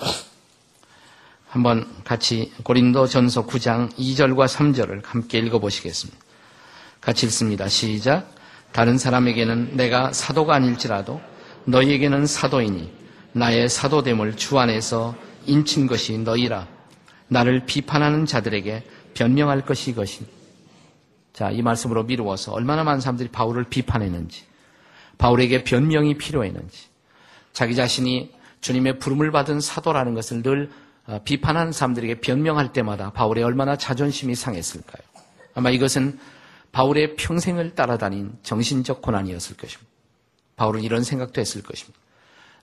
[1.48, 6.18] 한번 같이 고린도 전서 9장 2절과 3절을 함께 읽어보시겠습니다.
[7.00, 7.68] 같이 읽습니다.
[7.68, 8.34] 시작.
[8.72, 11.20] 다른 사람에게는 내가 사도가 아닐지라도
[11.64, 12.92] 너희에게는 사도이니
[13.32, 15.14] 나의 사도됨을 주 안에서
[15.46, 16.75] 인친 것이 너희라.
[17.28, 18.84] 나를 비판하는 자들에게
[19.14, 20.26] 변명할 것이 이것이.
[21.32, 24.44] 자, 이 말씀으로 미루어서 얼마나 많은 사람들이 바울을 비판했는지,
[25.18, 26.86] 바울에게 변명이 필요했는지,
[27.52, 30.70] 자기 자신이 주님의 부름을 받은 사도라는 것을 늘
[31.06, 35.02] 어, 비판하는 사람들에게 변명할 때마다 바울의 얼마나 자존심이 상했을까요?
[35.54, 36.18] 아마 이것은
[36.72, 39.90] 바울의 평생을 따라다닌 정신적 고난이었을 것입니다.
[40.56, 41.98] 바울은 이런 생각도 했을 것입니다.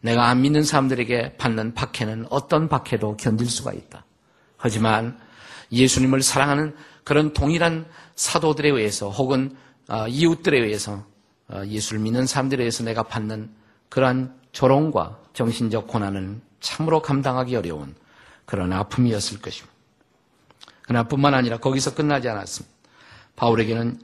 [0.01, 4.03] 내가 안 믿는 사람들에게 받는 박해는 어떤 박해도 견딜 수가 있다.
[4.63, 5.19] 하지만
[5.73, 6.73] 예수님을 사랑하는
[7.03, 9.57] 그런 동일한 사도들에 의해서 혹은
[9.89, 11.03] 어, 이웃들에 의해서
[11.49, 13.49] 어, 예수를 믿는 사람들에 의해서 내가 받는
[13.89, 17.93] 그러한 조롱과 정신적 고난은 참으로 감당하기 어려운
[18.45, 19.73] 그런 아픔이었을 것입니다.
[20.83, 22.73] 그러나 뿐만 아니라 거기서 끝나지 않았습니다.
[23.35, 23.99] 바울에게는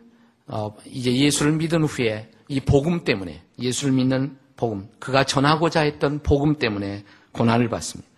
[0.48, 6.58] 어, 이제 예수를 믿은 후에 이 복음 때문에 예수를 믿는 복음, 그가 전하고자 했던 복음
[6.58, 8.10] 때문에 고난을 받습니다.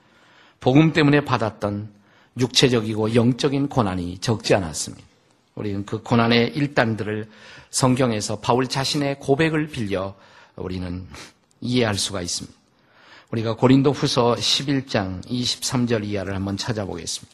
[0.60, 2.01] 복음 때문에 받았던
[2.40, 5.06] 육체적이고 영적인 고난이 적지 않았습니다.
[5.56, 7.30] 우리는 그 고난의 일단들을
[7.70, 10.16] 성경에서 바울 자신의 고백을 빌려
[10.56, 11.08] 우리는
[11.62, 12.58] 이해할 수가 있습니다.
[13.32, 17.34] 우리가 고린도 후서 11장 23절 이하를 한번 찾아보겠습니다.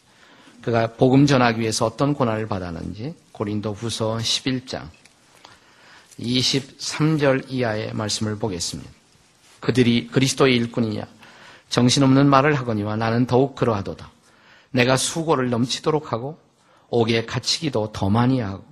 [0.61, 4.89] 그가 복음 전하기 위해서 어떤 고난을 받았는지 고린도 후서 11장
[6.19, 8.89] 23절 이하의 말씀을 보겠습니다.
[9.59, 11.07] 그들이 그리스도의 일꾼이냐
[11.69, 14.11] 정신없는 말을 하거니와 나는 더욱 그러하도다.
[14.77, 16.39] 내가 수고를 넘치도록 하고
[16.89, 18.63] 옥에 갇히기도 더 많이 하고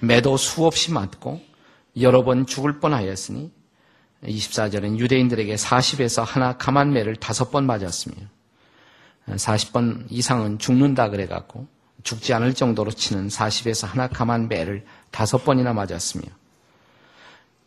[0.00, 1.40] 매도 수없이 맞고
[2.00, 3.50] 여러 번 죽을 뻔하였으니
[4.24, 8.14] 24절은 유대인들에게 40에서 하나 가만 매를 다섯 번 맞았으며
[9.28, 11.66] 40번 이상은 죽는다 그래갖고
[12.04, 16.22] 죽지 않을 정도로 치는 40에서 하나 가만 매를 다섯 번이나 맞았으며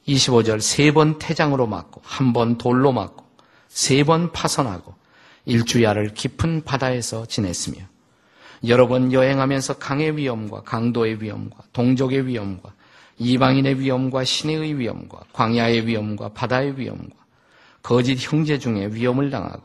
[0.08, 3.26] 25절 세 번 태장으로 맞고 한 번 돌로 맞고
[3.68, 4.96] 세 번 파선하고
[5.46, 7.78] 일주야를 깊은 바다에서 지냈으며
[8.68, 12.74] 여러 번 여행하면서 강의 위험과 강도의 위험과 동족의 위험과
[13.20, 17.16] 이방인의 위험과 신의 위험과 광야의 위험과 바다의 위험과
[17.82, 19.62] 거짓 형제 중에 위험을 당하고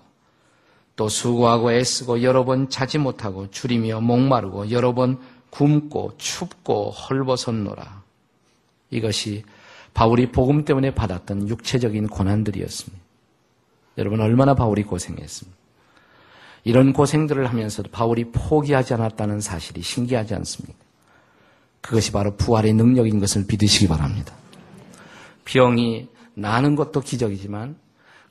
[0.96, 8.02] 또 수고하고 애쓰고 여러 번 자지 못하고 줄이며 목마르고 여러 번 굶고 춥고 헐벗었노라.
[8.90, 9.44] 이것이
[9.94, 13.04] 바울이 복음 때문에 받았던 육체적인 고난들이었습니다.
[13.98, 15.57] 여러분 얼마나 바울이 고생했습니까?
[16.64, 20.78] 이런 고생들을 하면서도 바울이 포기하지 않았다는 사실이 신기하지 않습니까?
[21.80, 24.34] 그것이 바로 부활의 능력인 것을 믿으시기 바랍니다.
[25.44, 27.76] 병이 나는 것도 기적이지만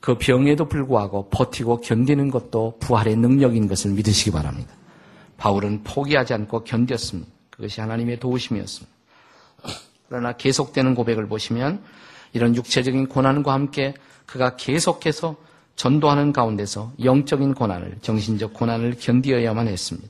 [0.00, 4.72] 그 병에도 불구하고 버티고 견디는 것도 부활의 능력인 것을 믿으시기 바랍니다.
[5.36, 7.26] 바울은 포기하지 않고 견뎠습니다.
[7.50, 8.96] 그것이 하나님의 도우심이었습니다.
[10.08, 11.82] 그러나 계속되는 고백을 보시면
[12.32, 13.94] 이런 육체적인 고난과 함께
[14.26, 15.36] 그가 계속해서
[15.78, 20.08] 전도하는 가운데서 영적인 고난을, 정신적 고난을 견디어야만 했습니다.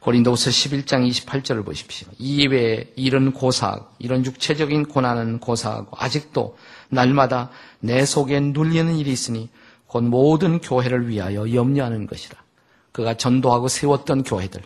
[0.00, 2.08] 고린도후서 11장 28절을 보십시오.
[2.18, 6.58] 이외에 이런 고사하고 이런 육체적인 고난은 고사하고 아직도
[6.88, 9.48] 날마다 내 속에 눌리는 일이 있으니
[9.86, 12.36] 곧 모든 교회를 위하여 염려하는 것이라.
[12.90, 14.60] 그가 전도하고 세웠던 교회들,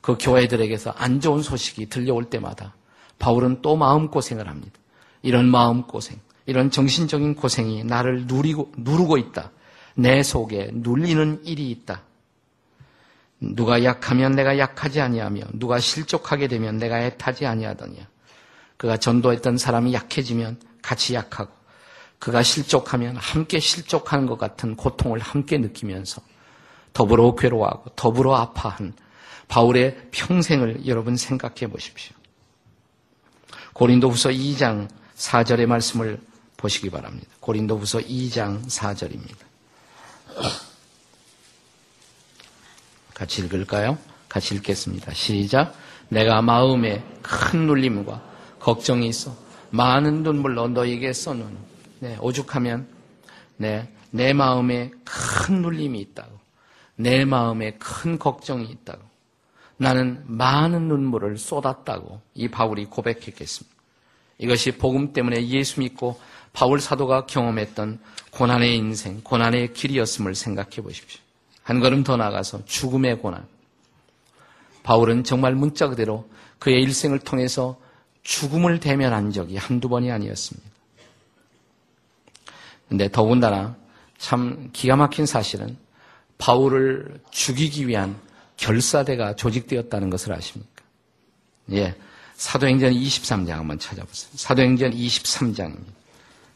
[0.00, 2.74] 그 교회들에게서 안 좋은 소식이 들려올 때마다
[3.18, 4.78] 바울은 또 마음고생을 합니다.
[5.22, 9.50] 이런 마음고생, 이런 정신적인 고생이 나를 누리고, 누르고 있다.
[9.94, 12.02] 내 속에 눌리는 일이 있다.
[13.40, 18.08] 누가 약하면 내가 약하지 아니하며 누가 실족하게 되면 내가 애타지 아니하더냐.
[18.76, 21.52] 그가 전도했던 사람이 약해지면 같이 약하고
[22.18, 26.22] 그가 실족하면 함께 실족하는 것 같은 고통을 함께 느끼면서
[26.92, 28.94] 더불어 괴로워하고 더불어 아파한
[29.48, 32.14] 바울의 평생을 여러분 생각해 보십시오.
[33.72, 36.20] 고린도후서 2장 4절의 말씀을
[36.62, 37.28] 보시기 바랍니다.
[37.40, 39.36] 고린도후서 2장 4절입니다.
[43.12, 43.98] 같이 읽을까요?
[44.28, 45.12] 같이 읽겠습니다.
[45.12, 45.74] 시작.
[46.08, 48.22] 내가 마음에 큰 눌림과
[48.60, 49.36] 걱정이 있어
[49.70, 51.56] 많은 눈물로 너에게 써놓은
[51.98, 52.86] 네, 오죽하면
[53.56, 56.38] 네, 내 마음에 큰 눌림이 있다고
[56.96, 59.02] 내 마음에 큰 걱정이 있다고
[59.78, 63.71] 나는 많은 눈물을 쏟았다고 이 바울이 고백했겠습니다.
[64.42, 66.20] 이것이 복음 때문에 예수 믿고
[66.52, 68.00] 바울 사도가 경험했던
[68.32, 71.20] 고난의 인생, 고난의 길이었음을 생각해 보십시오.
[71.62, 73.46] 한 걸음 더 나가서 죽음의 고난.
[74.82, 76.28] 바울은 정말 문자 그대로
[76.58, 77.80] 그의 일생을 통해서
[78.24, 80.68] 죽음을 대면한 적이 한두 번이 아니었습니다.
[82.88, 83.76] 근데 더군다나
[84.18, 85.76] 참 기가 막힌 사실은
[86.38, 88.20] 바울을 죽이기 위한
[88.56, 90.82] 결사대가 조직되었다는 것을 아십니까?
[91.72, 91.94] 예.
[92.42, 94.32] 사도행전 23장 한번 찾아보세요.
[94.34, 95.92] 사도행전 23장입니다.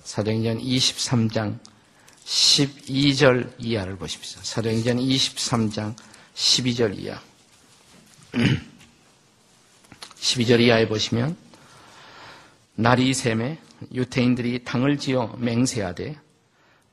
[0.03, 1.59] 사도행전 23장
[2.25, 4.41] 12절 이하를 보십시오.
[4.43, 5.95] 사도행전 23장
[6.35, 7.21] 12절 이하.
[10.19, 11.37] 12절 이하에 보시면
[12.75, 13.57] 날이 샘에
[13.95, 16.19] 유태인들이 당을 지어 맹세하되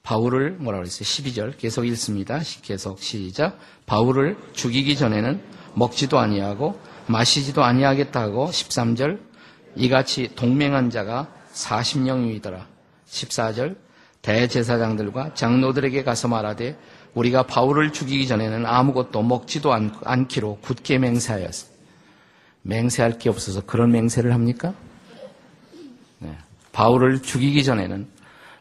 [0.03, 1.03] 바울을 뭐라 그랬어요?
[1.03, 2.39] 12절 계속 읽습니다.
[2.61, 3.59] 계속 시작.
[3.87, 5.41] 바울을 죽이기 전에는
[5.73, 6.79] 먹지도 아니하고
[7.13, 9.19] 마시지도 아니하겠다 고 13절
[9.75, 12.65] 이같이 동맹한 자가 40명이더라.
[13.07, 13.75] 14절
[14.23, 16.75] 대제사장들과 장로들에게 가서 말하되
[17.13, 21.67] 우리가 바울을 죽이기 전에는 아무것도 먹지도 않, 기로 굳게 맹세하였어.
[22.63, 24.73] 맹세할 게 없어서 그런 맹세를 합니까?
[26.17, 26.35] 네.
[26.71, 28.07] 바울을 죽이기 전에는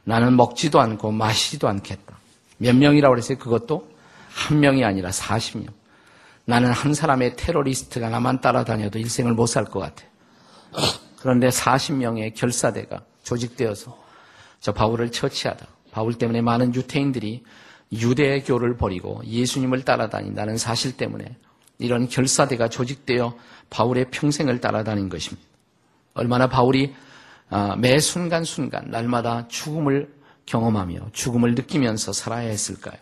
[0.05, 2.19] 나는 먹지도 않고 마시지도 않겠다.
[2.59, 3.39] 몇 명이라고 그랬어요?
[3.39, 3.89] 그것도
[4.29, 5.69] 한 명이 아니라 40명.
[6.53, 10.05] 나는 한 사람의 테러리스트가 나만 따라다녀도 일생을 못 살 것 같아.
[11.19, 13.97] 그런데 40명의 결사대가 조직되어서
[14.61, 15.67] 저 바울을 처치하다.
[15.93, 17.43] 바울 때문에 많은 유태인들이
[17.91, 21.37] 유대교를 버리고 예수님을 따라다닌다는 사실 때문에
[21.79, 23.35] 이런 결사대가 조직되어
[23.71, 25.49] 바울의 평생을 따라다닌 것입니다.
[26.13, 26.95] 얼마나 바울이
[27.49, 30.13] 아, 매 순간순간 날마다 죽음을
[30.45, 32.99] 경험하며 죽음을 느끼면서 살아야 했을까요?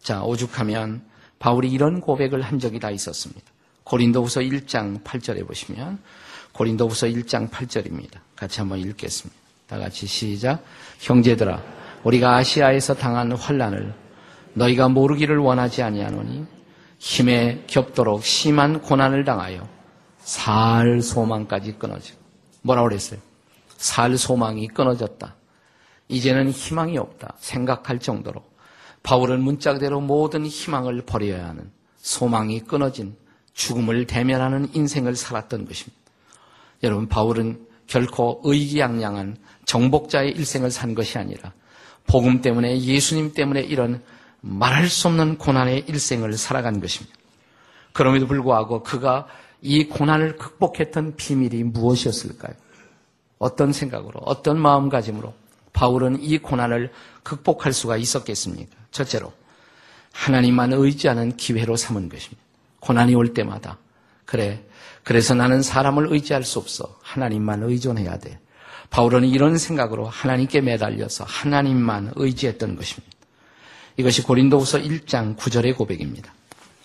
[0.00, 1.12] 자, 오죽하면
[1.44, 3.42] 바울이 이런 고백을 한 적이 다 있었습니다.
[3.84, 5.98] 고린도후서 1장 8절에 보시면
[6.52, 8.18] 고린도후서 1장 8절입니다.
[8.34, 9.38] 같이 한번 읽겠습니다.
[9.66, 10.64] 다 같이 시작.
[11.00, 11.62] 형제들아,
[12.02, 13.92] 우리가 아시아에서 당한 환란을
[14.54, 16.46] 너희가 모르기를 원하지 아니하노니
[16.98, 19.68] 힘에 겹도록 심한 고난을 당하여
[20.20, 22.14] 살 소망까지 끊어져.
[22.62, 23.20] 뭐라고 그랬어요?
[23.76, 25.34] 살 소망이 끊어졌다.
[26.08, 27.34] 이제는 희망이 없다.
[27.38, 28.42] 생각할 정도로
[29.04, 33.14] 바울은 문자 그대로 모든 희망을 버려야 하는 소망이 끊어진
[33.52, 35.96] 죽음을 대면하는 인생을 살았던 것입니다.
[36.82, 39.36] 여러분, 바울은 결코 의기양양한
[39.66, 41.52] 정복자의 일생을 산 것이 아니라
[42.06, 44.02] 복음 때문에 예수님 때문에 이런
[44.40, 47.16] 말할 수 없는 고난의 일생을 살아간 것입니다.
[47.92, 49.26] 그럼에도 불구하고 그가
[49.60, 52.54] 이 고난을 극복했던 비밀이 무엇이었을까요?
[53.38, 55.34] 어떤 생각으로, 어떤 마음가짐으로
[55.74, 56.90] 바울은 이 고난을
[57.24, 58.76] 극복할 수가 있었겠습니까?
[58.92, 59.32] 첫째로,
[60.12, 62.40] 하나님만 의지하는 기회로 삼은 것입니다.
[62.78, 63.78] 고난이 올 때마다,
[64.24, 64.64] 그래,
[65.02, 66.98] 그래서 나는 사람을 의지할 수 없어.
[67.02, 68.38] 하나님만 의존해야 돼.
[68.90, 73.14] 바울은 이런 생각으로 하나님께 매달려서 하나님만 의지했던 것입니다.
[73.96, 76.32] 이것이 고린도후서 1장 9절의 고백입니다.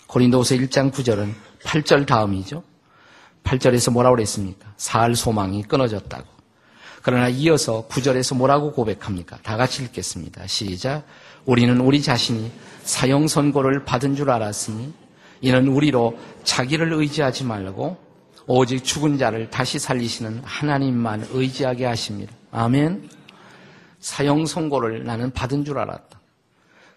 [0.08, 2.64] 고린도후서 1장 9절은 8절 다음이죠.
[3.44, 4.74] 8절에서 뭐라고 그랬습니까?
[4.78, 6.39] 살 소망이 끊어졌다고.
[7.02, 9.38] 그러나 이어서 9절에서 뭐라고 고백합니까?
[9.44, 10.48] 다 같이 읽겠습니다.
[10.48, 11.04] 시작.
[11.46, 12.52] 우리는 우리 자신이
[12.84, 14.94] 사형 선고를 받은 줄 알았으니
[15.42, 17.98] 이는 우리로 자기를 의지하지 말고
[18.48, 22.34] 오직 죽은 자를 다시 살리시는 하나님만 의지하게 하십니다.
[22.52, 23.10] 아멘.
[24.00, 26.20] 사형 선고를 나는 받은 줄 알았다.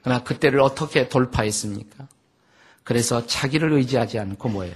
[0.02, 2.08] 그러나 그때를 어떻게 돌파했습니까?
[2.84, 4.74] 그래서 자기를 의지하지 않고 뭐예요?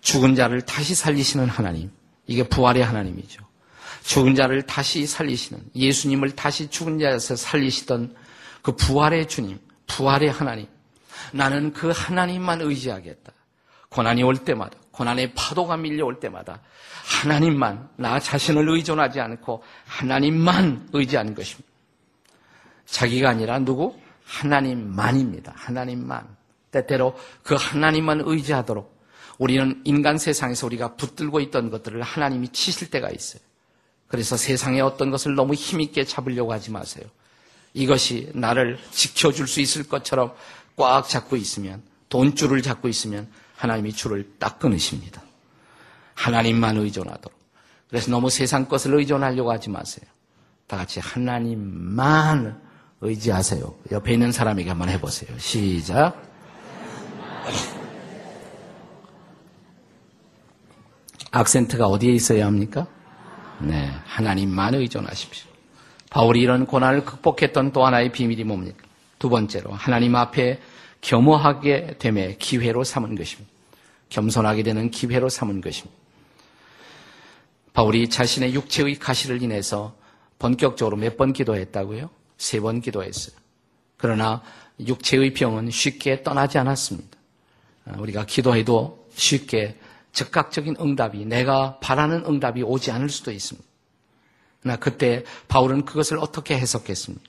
[0.00, 1.90] 죽은 자를 다시 살리시는 하나님.
[2.26, 3.49] 이게 부활의 하나님이죠.
[4.02, 8.14] 죽은 자를 다시 살리시는 예수님을 다시 죽은 자에서 살리시던
[8.62, 10.66] 그 부활의 주님, 부활의 하나님.
[11.32, 13.32] 나는 그 하나님만 의지하겠다.
[13.88, 16.60] 고난이 올 때마다 고난의 파도가 밀려올 때마다
[17.04, 21.68] 하나님만 나 자신을 의존하지 않고 하나님만 의지하는 것입니다.
[22.86, 23.96] 자기가 아니라 누구?
[24.24, 25.52] 하나님만입니다.
[25.56, 26.36] 하나님만.
[26.70, 29.00] 때때로 그 하나님만 의지하도록
[29.38, 33.42] 우리는 인간 세상에서 우리가 붙들고 있던 것들을 하나님이 치실 때가 있어요.
[34.10, 37.06] 그래서 세상의 어떤 것을 너무 힘있게 잡으려고 하지 마세요.
[37.74, 40.32] 이것이 나를 지켜줄 수 있을 것처럼
[40.76, 45.22] 꽉 잡고 있으면, 돈줄을 잡고 있으면 하나님이 줄을 딱 끊으십니다.
[46.14, 47.38] 하나님만 의존하도록.
[47.88, 50.04] 그래서 너무 세상 것을 의존하려고 하지 마세요.
[50.66, 52.60] 다 같이 하나님만
[53.00, 53.74] 의지하세요.
[53.92, 55.38] 옆에 있는 사람에게 한번 해보세요.
[55.38, 56.20] 시작.
[61.30, 62.88] 악센트가 어디에 있어야 합니까?
[63.62, 65.50] 네, 하나님만 의존하십시오.
[66.10, 68.78] 바울이 이런 고난을 극복했던 또 하나의 비밀이 뭡니까?
[69.18, 70.60] 두 번째로 하나님 앞에
[71.02, 73.50] 겸허하게 됨의 기회로 삼은 것입니다.
[74.08, 75.96] 겸손하게 되는 기회로 삼은 것입니다.
[77.72, 79.94] 바울이 자신의 육체의 가시를 인해서
[80.38, 82.10] 본격적으로 몇 번 기도했다고요?
[82.38, 83.36] 세 번 기도했어요.
[83.96, 84.42] 그러나
[84.80, 87.18] 육체의 병은 쉽게 떠나지 않았습니다.
[87.98, 89.78] 우리가 기도해도 쉽게
[90.12, 93.68] 즉각적인 응답이 내가 바라는 응답이 오지 않을 수도 있습니다.
[94.60, 97.24] 그러나 그때 바울은 그것을 어떻게 해석했습니까?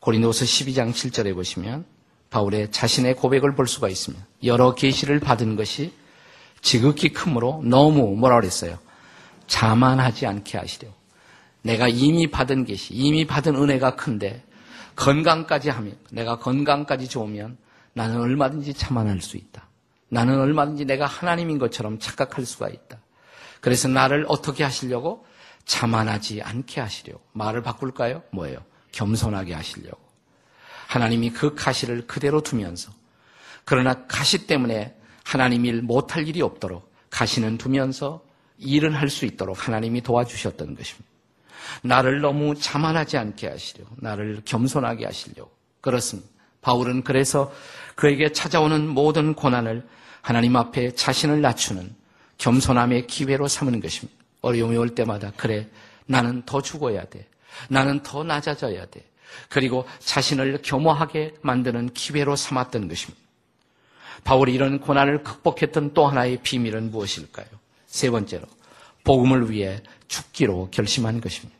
[0.00, 1.84] 고린도서 12장 7절에 보시면
[2.30, 4.24] 바울의 자신의 고백을 볼 수가 있습니다.
[4.44, 5.92] 여러 계시를 받은 것이
[6.60, 8.78] 지극히 크므로 너무 뭐라 그랬어요?
[9.46, 10.88] 자만하지 않게 하시려.
[11.62, 14.44] 내가 이미 받은 계시, 이미 받은 은혜가 큰데
[14.96, 17.56] 건강까지 하면 내가 건강까지 좋으면
[17.92, 19.68] 나는 얼마든지 자만할 수 있다.
[20.08, 22.98] 나는 얼마든지 내가 하나님인 것처럼 착각할 수가 있다.
[23.60, 25.26] 그래서 나를 어떻게 하시려고?
[25.64, 27.22] 자만하지 않게 하시려고.
[27.32, 28.22] 말을 바꿀까요?
[28.30, 28.58] 뭐예요?
[28.92, 29.98] 겸손하게 하시려고.
[30.86, 32.92] 하나님이 그 가시를 그대로 두면서
[33.64, 38.24] 그러나 가시 때문에 하나님 일 못할 일이 없도록 가시는 두면서
[38.58, 41.10] 일은 할 수 있도록 하나님이 도와주셨던 것입니다.
[41.82, 45.50] 나를 너무 자만하지 않게 하시려고, 나를 겸손하게 하시려고.
[45.80, 46.30] 그렇습니다.
[46.62, 47.52] 바울은 그래서
[47.96, 49.86] 그에게 찾아오는 모든 고난을
[50.26, 51.94] 하나님 앞에 자신을 낮추는
[52.38, 54.12] 겸손함의 기회로 삼는 것입니다.
[54.40, 55.68] 어려움이 올 때마다, 그래,
[56.06, 57.28] 나는 더 죽어야 돼.
[57.68, 59.08] 나는 더 낮아져야 돼.
[59.48, 63.24] 그리고 자신을 겸허하게 만드는 기회로 삼았던 것입니다.
[64.24, 67.46] 바울이 이런 고난을 극복했던 또 하나의 비밀은 무엇일까요?
[67.86, 68.48] 세 번째로,
[69.04, 71.56] 복음을 위해 죽기로 결심한 것입니다.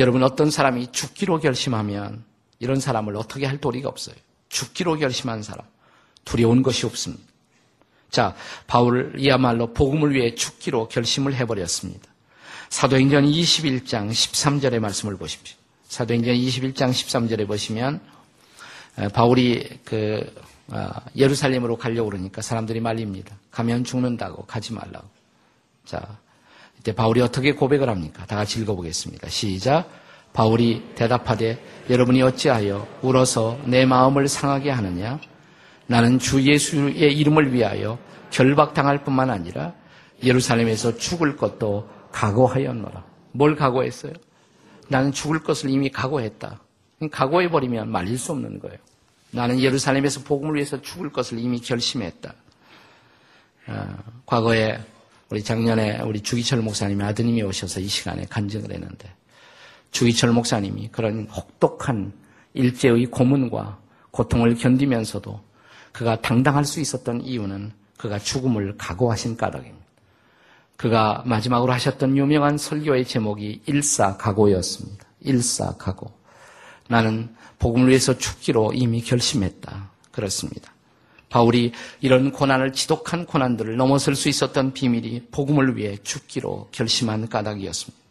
[0.00, 2.24] 여러분, 어떤 사람이 죽기로 결심하면
[2.58, 4.16] 이런 사람을 어떻게 할 도리가 없어요.
[4.48, 5.64] 죽기로 결심한 사람,
[6.24, 7.33] 두려운 것이 없습니다.
[8.14, 8.32] 자,
[8.68, 12.08] 바울이야말로 복음을 위해 죽기로 결심을 해버렸습니다.
[12.68, 15.56] 사도행전 21장 13절의 말씀을 보십시오.
[15.88, 18.00] 사도행전 21장 13절에 보시면
[19.12, 20.32] 바울이 그
[20.68, 23.34] 어, 예루살렘으로 가려고 그러니까 사람들이 말립니다.
[23.50, 25.08] 가면 죽는다고 가지 말라고.
[25.84, 26.00] 자,
[26.78, 28.24] 이때 바울이 어떻게 고백을 합니까?
[28.26, 29.28] 다 같이 읽어보겠습니다.
[29.28, 29.90] 시작.
[30.32, 31.60] 바울이 대답하되
[31.90, 35.18] 여러분이 어찌하여 울어서 내 마음을 상하게 하느냐?
[35.86, 37.98] 나는 주 예수의 이름을 위하여
[38.30, 39.74] 결박당할 뿐만 아니라
[40.22, 43.04] 예루살렘에서 죽을 것도 각오하였노라.
[43.32, 44.12] 뭘 각오했어요?
[44.88, 46.60] 나는 죽을 것을 이미 각오했다.
[47.10, 48.78] 각오해버리면 말릴 수 없는 거예요.
[49.30, 52.34] 나는 예루살렘에서 복음을 위해서 죽을 것을 이미 결심했다.
[53.66, 54.78] 어, 과거에
[55.30, 59.12] 우리 작년에 우리 주기철 목사님의 아드님이 오셔서 이 시간에 간증을 했는데
[59.90, 62.12] 주기철 목사님이 그런 혹독한
[62.52, 63.78] 일제의 고문과
[64.10, 65.40] 고통을 견디면서도
[65.94, 69.84] 그가 당당할 수 있었던 이유는 그가 죽음을 각오하신 까닭입니다.
[70.76, 75.06] 그가 마지막으로 하셨던 유명한 설교의 제목이 일사각오였습니다.
[75.20, 76.10] 일사각오.
[76.88, 79.90] 나는 복음을 위해서 죽기로 이미 결심했다.
[80.10, 80.72] 그렇습니다.
[81.28, 81.70] 바울이
[82.00, 88.04] 이런 고난을 지독한 고난들을 넘어설 수 있었던 비밀이 복음을 위해 죽기로 결심한 까닭이었습니다.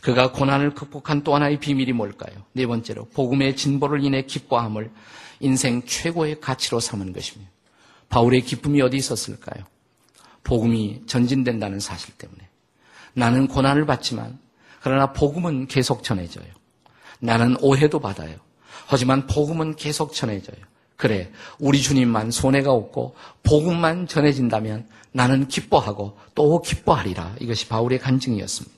[0.00, 2.34] 그가 고난을 극복한 또 하나의 비밀이 뭘까요?
[2.52, 4.90] 네 번째로 복음의 진보를 인해 기뻐함을
[5.40, 7.50] 인생 최고의 가치로 삼은 것입니다.
[8.08, 9.64] 바울의 기쁨이 어디 있었을까요?
[10.44, 12.48] 복음이 전진된다는 사실 때문에.
[13.14, 14.38] 나는 고난을 받지만
[14.80, 16.46] 그러나 복음은 계속 전해져요.
[17.18, 18.36] 나는 오해도 받아요.
[18.86, 20.56] 하지만 복음은 계속 전해져요.
[20.96, 27.36] 그래, 우리 주님만 손해가 없고 복음만 전해진다면 나는 기뻐하고 또 기뻐하리라.
[27.40, 28.76] 이것이 바울의 간증이었습니다.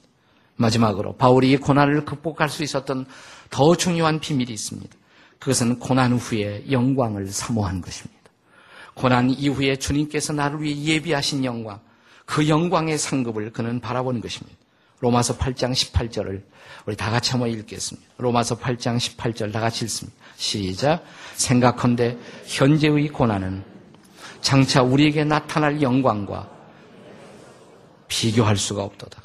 [0.56, 3.06] 마지막으로 바울이 이 고난을 극복할 수 있었던
[3.50, 4.96] 더 중요한 비밀이 있습니다.
[5.42, 8.22] 그것은 고난 후에 영광을 사모한 것입니다.
[8.94, 11.80] 고난 이후에 주님께서 나를 위해 예비하신 영광,
[12.24, 14.56] 그 영광의 상급을 그는 바라본 것입니다.
[15.00, 16.44] 로마서 8장 18절을
[16.86, 18.08] 우리 다 같이 한번 읽겠습니다.
[18.18, 20.16] 로마서 8장 18절 다 같이 읽습니다.
[20.36, 21.04] 시작.
[21.34, 22.16] 생각컨대
[22.46, 23.64] 현재의 고난은
[24.42, 26.48] 장차 우리에게 나타날 영광과
[28.06, 29.20] 비교할 수가 없도다.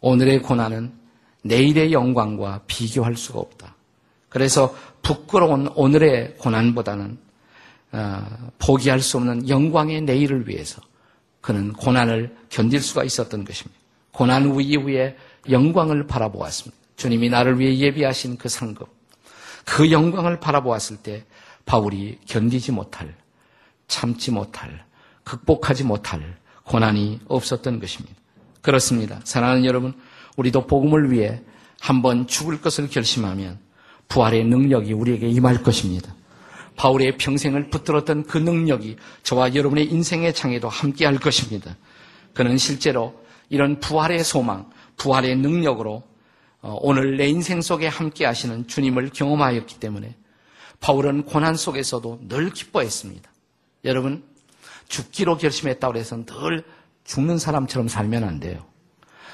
[0.00, 0.92] 오늘의 고난은
[1.42, 3.76] 내일의 영광과 비교할 수가 없다.
[4.30, 7.18] 그래서 부끄러운 오늘의 고난보다는
[7.92, 8.26] 어,
[8.58, 10.80] 포기할 수 없는 영광의 내일을 위해서
[11.40, 13.78] 그는 고난을 견딜 수가 있었던 것입니다.
[14.12, 15.16] 고난 후 이후에
[15.48, 16.76] 영광을 바라보았습니다.
[16.96, 18.88] 주님이 나를 위해 예비하신 그 상급,
[19.64, 21.24] 그 영광을 바라보았을 때
[21.64, 23.14] 바울이 견디지 못할,
[23.88, 24.84] 참지 못할,
[25.24, 28.16] 극복하지 못할 고난이 없었던 것입니다.
[28.60, 29.20] 그렇습니다.
[29.24, 29.94] 사랑하는 여러분,
[30.36, 31.40] 우리도 복음을 위해
[31.80, 33.58] 한번 죽을 것을 결심하면
[34.10, 36.14] 부활의 능력이 우리에게 임할 것입니다.
[36.76, 41.76] 바울의 평생을 붙들었던 그 능력이 저와 여러분의 인생의 장에도 함께 할 것입니다.
[42.34, 43.14] 그는 실제로
[43.48, 46.02] 이런 부활의 소망, 부활의 능력으로
[46.62, 50.14] 어, 오늘 내 인생 속에 함께 하시는 주님을 경험하였기 때문에
[50.80, 53.30] 바울은 고난 속에서도 늘 기뻐했습니다.
[53.84, 54.24] 여러분,
[54.88, 56.64] 죽기로 결심했다고 해서 늘
[57.04, 58.66] 죽는 사람처럼 살면 안 돼요.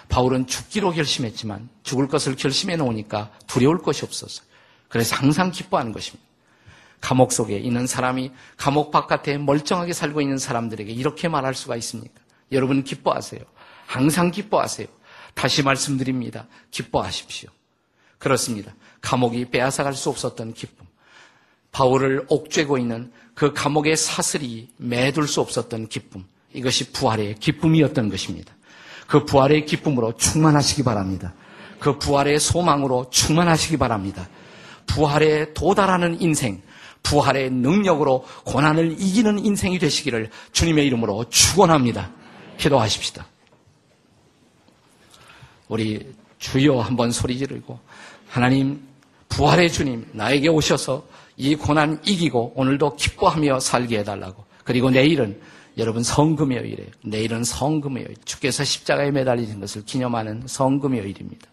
[0.09, 4.46] 바울은 죽기로 결심했지만 죽을 것을 결심해 놓으니까 두려울 것이 없었어요.
[4.89, 6.25] 그래서 항상 기뻐하는 것입니다.
[7.01, 12.15] 감옥 속에 있는 사람이 감옥 바깥에 멀쩡하게 살고 있는 사람들에게 이렇게 말할 수가 있습니까?
[12.53, 13.41] 여러분 기뻐하세요.
[13.87, 14.87] 항상 기뻐하세요.
[15.35, 16.47] 다시 말씀드립니다.
[16.71, 17.51] 기뻐하십시오.
[18.19, 18.75] 그렇습니다.
[19.03, 20.87] 감옥이 빼앗아갈 수 없었던 기쁨.
[21.73, 26.25] 바울을 옥죄고 있는 그 감옥의 사슬이 매둘 수 없었던 기쁨.
[26.55, 28.55] 이것이 부활의 기쁨이었던 것입니다.
[29.07, 31.35] 그 부활의 기쁨으로 충만하시기 바랍니다.
[31.79, 34.27] 그 부활의 소망으로 충만하시기 바랍니다.
[34.87, 36.63] 부활에 도달하는 인생,
[37.03, 42.11] 부활의 능력으로 고난을 이기는 인생이 되시기를 주님의 이름으로 축원합니다.
[42.59, 43.27] 기도하십시다.
[45.69, 47.79] 우리 주여 한번 소리 지르고
[48.29, 48.81] 하나님
[49.29, 51.07] 부활의 주님 나에게 오셔서
[51.37, 55.41] 이 고난 이기고 오늘도 기뻐하며 살게 해달라고 그리고 내일은
[55.79, 56.91] 여러분 성금요일이에요.
[57.05, 58.15] 내일은 성금요일.
[58.25, 61.47] 주께서 십자가에 매달리신 것을 기념하는 성금요일입니다.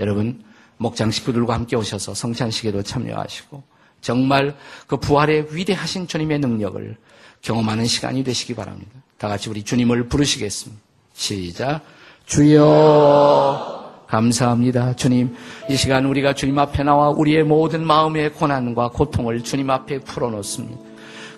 [0.00, 0.42] 여러분
[0.78, 3.62] 목장 식구들과 함께 오셔서 성찬식에도 참여하시고
[4.00, 4.56] 정말
[4.86, 6.96] 그 부활의 위대하신 주님의 능력을
[7.42, 8.90] 경험하는 시간이 되시기 바랍니다.
[9.18, 10.80] 다 같이 우리 주님을 부르시겠습니다.
[11.12, 11.82] 시작.
[12.26, 14.94] 주여 감사합니다.
[14.96, 15.34] 주님,
[15.68, 20.78] 이 시간 우리가 주님 앞에 나와 우리의 모든 마음의 고난과 고통을 주님 앞에 풀어놓습니다.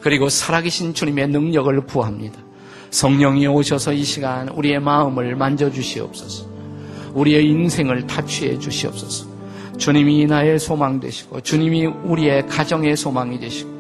[0.01, 2.39] 그리고 살아계신 주님의 능력을 구합니다.
[2.91, 6.49] 성령이 오셔서 이 시간 우리의 마음을 만져주시옵소서.
[7.15, 9.30] 우리의 인생을 타취해 주시옵소서.
[9.81, 13.71] 주님이 나의 소망 되시고, 주님이 우리의 가정의 소망이 되시고,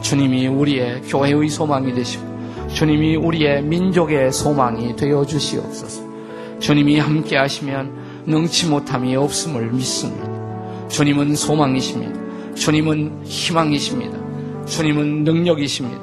[0.00, 2.24] 주님이 우리의 교회의 소망이 되시고,
[2.72, 6.10] 주님이 우리의 민족의 소망이 되어 주시옵소서.
[6.58, 10.88] 주님이 함께 하시면 능치 못함이 없음을 믿습니다.
[10.88, 12.54] 주님은 소망이십니다.
[12.54, 14.18] 주님은 희망이십니다.
[14.64, 16.00] 주님은 능력이십니다.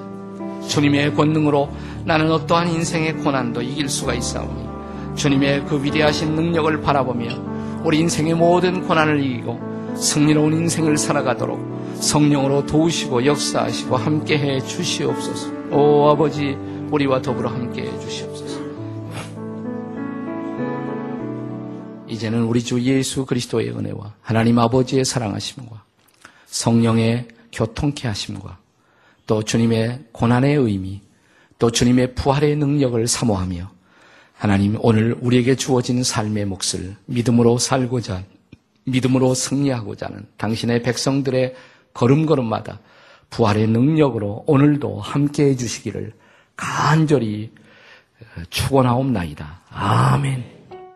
[0.68, 1.70] 주님의 권능으로
[2.06, 4.70] 나는 어떠한 인생의 고난도 이길 수가 있사오니
[5.16, 13.25] 주님의 그 위대하신 능력을 바라보며 우리 인생의 모든 고난을 이기고 승리로운 인생을 살아가도록 성령으로 도우시고
[13.25, 15.51] 역사하시고 함께 해 주시옵소서.
[15.71, 16.57] 오 아버지
[16.91, 18.59] 우리와 더불어 함께 해 주시옵소서.
[22.07, 25.84] 이제는 우리 주 예수 그리스도의 은혜와 하나님 아버지의 사랑하심과
[26.47, 28.57] 성령의 교통케 하심과
[29.27, 31.01] 또 주님의 고난의 의미
[31.59, 33.78] 또 주님의 부활의 능력을 사모하며
[34.39, 38.23] 하나님 오늘 우리에게 주어진 삶의 몫을 믿음으로 살고자
[38.85, 41.55] 믿음으로 승리하고자 하는 당신의 백성들의
[41.93, 42.79] 걸음걸음마다
[43.31, 46.13] 부활의 능력으로 오늘도 함께 해 주시기를
[46.55, 47.51] 간절히
[48.49, 49.59] 축원하옵나이다.
[49.71, 50.59] 아멘.